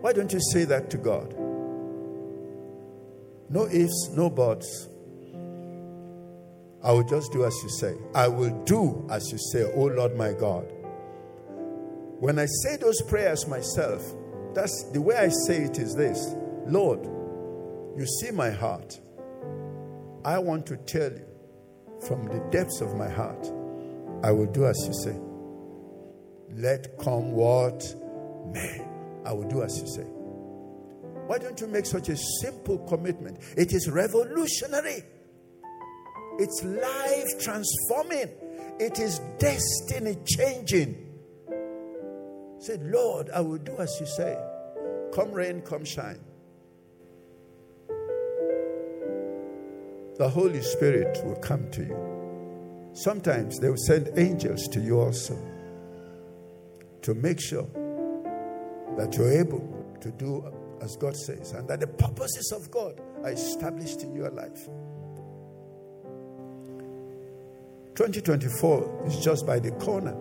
Why 0.00 0.12
don't 0.12 0.32
you 0.32 0.38
say 0.52 0.62
that 0.64 0.90
to 0.90 0.96
God? 0.96 1.34
No 3.50 3.66
ifs, 3.66 4.10
no 4.12 4.30
buts. 4.30 4.86
I 6.84 6.92
will 6.92 7.02
just 7.02 7.32
do 7.32 7.44
as 7.44 7.52
you 7.64 7.68
say. 7.68 7.96
I 8.14 8.28
will 8.28 8.56
do 8.62 9.08
as 9.10 9.32
you 9.32 9.38
say, 9.38 9.64
oh 9.74 9.86
Lord 9.86 10.14
my 10.14 10.32
God. 10.34 10.72
When 12.20 12.38
I 12.38 12.46
say 12.62 12.76
those 12.76 13.02
prayers 13.02 13.48
myself, 13.48 14.04
that's 14.54 14.84
the 14.92 15.00
way 15.00 15.16
I 15.16 15.30
say 15.48 15.64
it 15.64 15.80
is 15.80 15.96
this 15.96 16.32
Lord, 16.64 17.00
you 17.96 18.06
see 18.06 18.30
my 18.30 18.50
heart. 18.50 19.00
I 20.24 20.38
want 20.38 20.66
to 20.66 20.76
tell 20.76 21.10
you 21.10 21.26
from 22.06 22.24
the 22.26 22.38
depths 22.50 22.80
of 22.80 22.94
my 22.94 23.08
heart, 23.08 23.50
I 24.22 24.32
will 24.32 24.46
do 24.46 24.66
as 24.66 24.76
you 24.86 24.92
say. 24.92 25.18
Let 26.52 26.98
come 26.98 27.32
what 27.32 27.94
may. 28.52 28.82
I 29.24 29.32
will 29.32 29.48
do 29.48 29.62
as 29.62 29.80
you 29.80 29.86
say. 29.86 30.04
Why 31.26 31.38
don't 31.38 31.60
you 31.60 31.66
make 31.66 31.86
such 31.86 32.08
a 32.08 32.16
simple 32.40 32.78
commitment? 32.86 33.38
It 33.56 33.72
is 33.72 33.90
revolutionary. 33.90 35.02
It's 36.38 36.62
life 36.62 37.40
transforming. 37.40 38.30
It 38.78 38.98
is 39.00 39.20
destiny 39.38 40.16
changing. 40.24 41.02
Say, 42.58 42.78
Lord, 42.80 43.30
I 43.30 43.40
will 43.40 43.58
do 43.58 43.76
as 43.78 43.96
you 43.98 44.06
say. 44.06 44.36
Come 45.12 45.32
rain, 45.32 45.62
come 45.62 45.84
shine. 45.84 46.20
The 50.18 50.28
Holy 50.28 50.62
Spirit 50.62 51.20
will 51.24 51.36
come 51.36 51.70
to 51.72 51.82
you. 51.82 52.90
Sometimes 52.94 53.58
they 53.58 53.68
will 53.68 53.76
send 53.76 54.10
angels 54.16 54.66
to 54.68 54.80
you 54.80 54.98
also 55.00 55.36
to 57.02 57.14
make 57.14 57.38
sure 57.38 57.68
that 58.96 59.14
you're 59.16 59.38
able 59.38 59.60
to 60.00 60.10
do 60.12 60.50
as 60.80 60.96
God 60.96 61.14
says 61.14 61.52
and 61.52 61.68
that 61.68 61.80
the 61.80 61.86
purposes 61.86 62.52
of 62.56 62.70
God 62.70 63.00
are 63.22 63.30
established 63.30 64.02
in 64.02 64.14
your 64.14 64.30
life. 64.30 64.68
2024 67.94 69.04
is 69.06 69.22
just 69.22 69.46
by 69.46 69.58
the 69.58 69.72
corner. 69.72 70.16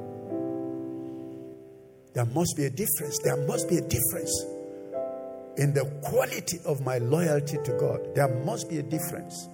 There 2.14 2.26
must 2.26 2.56
be 2.56 2.66
a 2.66 2.70
difference. 2.70 3.20
There 3.24 3.38
must 3.48 3.70
be 3.70 3.78
a 3.78 3.82
difference 3.82 4.46
in 5.58 5.74
the 5.74 5.86
quality 6.04 6.60
of 6.66 6.82
my 6.86 6.98
loyalty 6.98 7.58
to 7.64 7.78
God. 7.78 8.16
There 8.16 8.28
must 8.46 8.70
be 8.70 8.80
a 8.80 8.84
difference. 8.84 9.50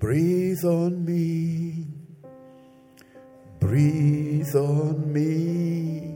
Breathe 0.00 0.64
on 0.64 1.04
me. 1.04 1.86
Breathe 3.60 4.56
on 4.56 5.12
me. 5.12 6.14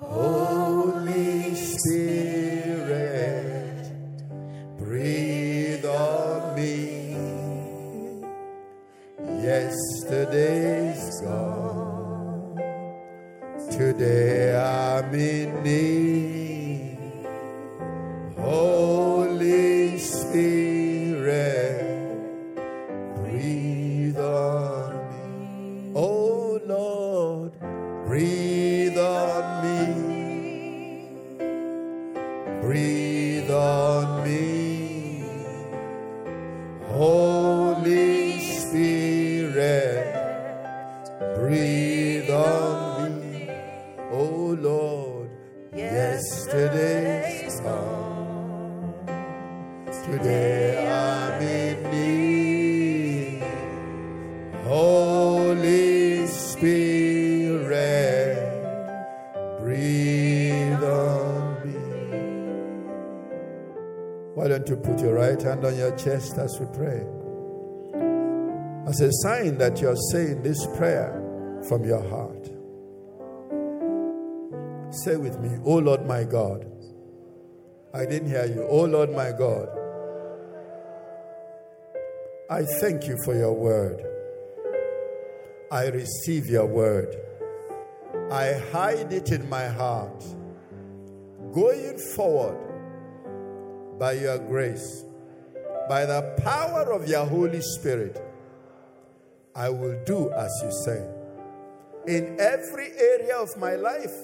Holy 0.00 1.54
Spirit, 1.54 2.32
breathe 4.76 5.84
on 5.86 6.56
me. 6.56 7.14
Yesterday's 9.40 11.20
gone. 11.20 12.60
Today 13.70 14.56
I'm 14.56 15.14
in 15.14 15.62
need. 15.62 16.98
Holy 18.36 19.96
Spirit, 19.98 21.85
chest 65.96 66.38
as 66.38 66.58
we 66.60 66.66
pray? 66.76 67.04
As 68.86 69.00
a 69.00 69.10
sign 69.12 69.58
that 69.58 69.80
you're 69.80 69.96
saying 70.12 70.42
this 70.42 70.66
prayer 70.76 71.22
from 71.68 71.84
your 71.84 72.02
heart. 72.08 72.44
Say 75.04 75.16
with 75.16 75.38
me, 75.40 75.58
Oh 75.64 75.78
Lord 75.78 76.06
my 76.06 76.24
God. 76.24 76.70
I 77.92 78.04
didn't 78.04 78.28
hear 78.28 78.46
you. 78.46 78.66
Oh 78.68 78.84
Lord 78.84 79.10
my 79.10 79.32
God. 79.32 79.68
I 82.48 82.62
thank 82.80 83.08
you 83.08 83.16
for 83.24 83.34
your 83.34 83.52
word. 83.52 84.04
I 85.72 85.86
receive 85.88 86.46
your 86.46 86.66
word. 86.66 87.16
I 88.30 88.52
hide 88.72 89.12
it 89.12 89.32
in 89.32 89.48
my 89.48 89.66
heart. 89.66 90.24
Going 91.52 91.98
forward, 92.14 92.58
by 93.98 94.12
your 94.12 94.38
grace, 94.38 95.05
by 95.88 96.06
the 96.06 96.22
power 96.42 96.92
of 96.92 97.08
your 97.08 97.24
Holy 97.26 97.60
Spirit, 97.60 98.22
I 99.54 99.68
will 99.68 100.02
do 100.04 100.30
as 100.32 100.52
you 100.62 100.70
say. 100.84 101.06
In 102.06 102.36
every 102.38 102.92
area 102.92 103.36
of 103.36 103.48
my 103.58 103.74
life, 103.74 104.14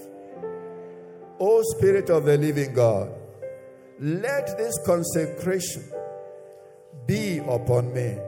O 1.41 1.63
Spirit 1.77 2.11
of 2.11 2.25
the 2.25 2.37
living 2.37 2.73
God, 2.75 3.13
let 3.99 4.59
this 4.59 4.75
consecration 4.87 5.85
be 7.07 7.39
upon 7.39 7.93
me. 7.93 8.19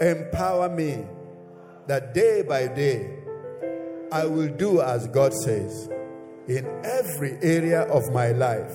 Empower 0.00 0.68
me 0.68 1.04
that 1.86 2.14
day 2.14 2.42
by 2.42 2.66
day 2.66 3.16
I 4.12 4.26
will 4.26 4.48
do 4.48 4.80
as 4.80 5.06
God 5.08 5.32
says 5.34 5.88
in 6.48 6.66
every 6.84 7.38
area 7.42 7.82
of 7.82 8.12
my 8.12 8.28
life. 8.28 8.74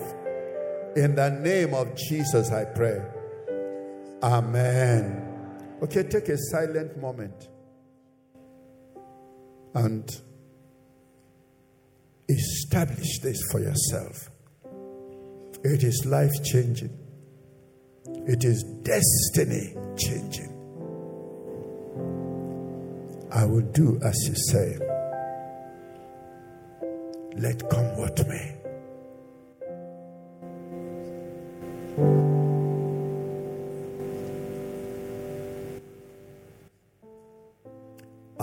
In 0.96 1.16
the 1.16 1.30
name 1.30 1.74
of 1.74 1.96
Jesus, 1.96 2.52
I 2.52 2.66
pray. 2.66 3.02
Amen. 4.24 5.28
Okay, 5.82 6.04
take 6.04 6.30
a 6.30 6.38
silent 6.38 6.96
moment 7.02 7.48
and 9.74 10.22
establish 12.30 13.20
this 13.20 13.42
for 13.52 13.60
yourself. 13.60 14.30
It 15.64 15.84
is 15.84 16.06
life 16.06 16.32
changing, 16.44 16.98
it 18.28 18.44
is 18.44 18.64
destiny 18.84 19.76
changing. 19.98 20.50
I 23.32 23.46
will 23.46 23.62
do 23.62 24.00
as 24.04 24.16
you 24.28 24.36
say. 24.36 24.78
Let 27.38 27.70
come 27.70 27.98
what 27.98 28.28
may. 28.28 28.58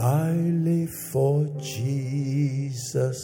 I 0.08 0.32
live 0.68 0.94
for 1.12 1.44
Jesus 1.60 3.20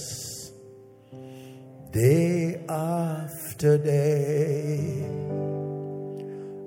day 1.91 2.61
after 2.69 3.79
day. 3.79 5.07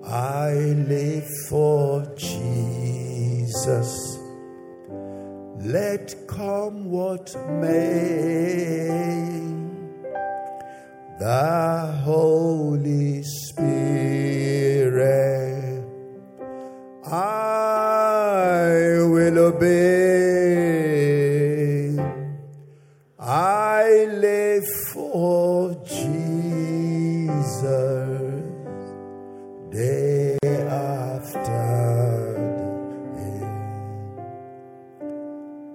I 0.03 0.53
live 0.93 1.29
for 1.49 2.03
Jesus. 2.15 3.91
Let 5.59 6.15
come 6.27 6.89
what 6.89 7.35
may. 7.61 8.87
The 11.19 12.01
Holy 12.03 13.21
Spirit, 13.21 13.83
I 17.05 18.65
will 19.13 19.37
obey. 19.49 19.96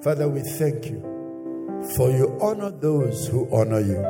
Father, 0.03 0.29
we 0.29 0.41
thank 0.41 0.87
you 0.87 1.01
for 1.97 2.11
you 2.11 2.37
honor 2.41 2.73
those 2.73 3.29
who 3.29 3.49
honor 3.55 3.79
you. 3.79 4.05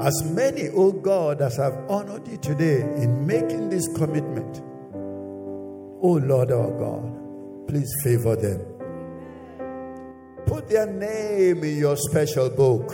As 0.00 0.32
many, 0.32 0.68
O 0.68 0.86
oh 0.86 0.92
God, 0.92 1.42
as 1.42 1.58
have 1.58 1.74
honored 1.90 2.26
you 2.26 2.38
today 2.38 2.80
in 2.80 3.26
making 3.26 3.68
this 3.68 3.86
commitment, 3.94 4.62
O 6.00 6.00
oh 6.02 6.12
Lord 6.12 6.50
our 6.50 6.70
God, 6.70 7.68
please 7.68 7.92
favor 8.04 8.36
them. 8.36 8.60
Put 10.46 10.70
their 10.70 10.86
name 10.86 11.62
in 11.62 11.76
your 11.76 11.98
special 11.98 12.48
book. 12.48 12.88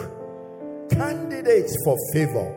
Candidates 0.90 1.76
for 1.84 1.96
favor. 2.12 2.52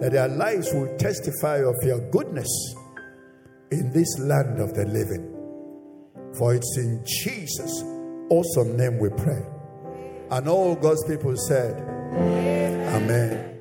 That 0.00 0.12
their 0.12 0.28
lives 0.28 0.72
will 0.72 0.96
testify 0.96 1.58
of 1.58 1.74
your 1.82 2.00
goodness 2.10 2.74
in 3.70 3.92
this 3.92 4.18
land 4.18 4.60
of 4.60 4.72
the 4.74 4.86
living. 4.86 5.33
For 6.36 6.54
it's 6.54 6.76
in 6.76 7.04
Jesus' 7.04 7.82
awesome 8.28 8.76
name 8.76 8.98
we 8.98 9.08
pray. 9.10 9.44
And 10.30 10.48
all 10.48 10.74
God's 10.74 11.04
people 11.04 11.36
said, 11.36 11.80
Amen. 11.80 13.02
Amen. 13.02 13.53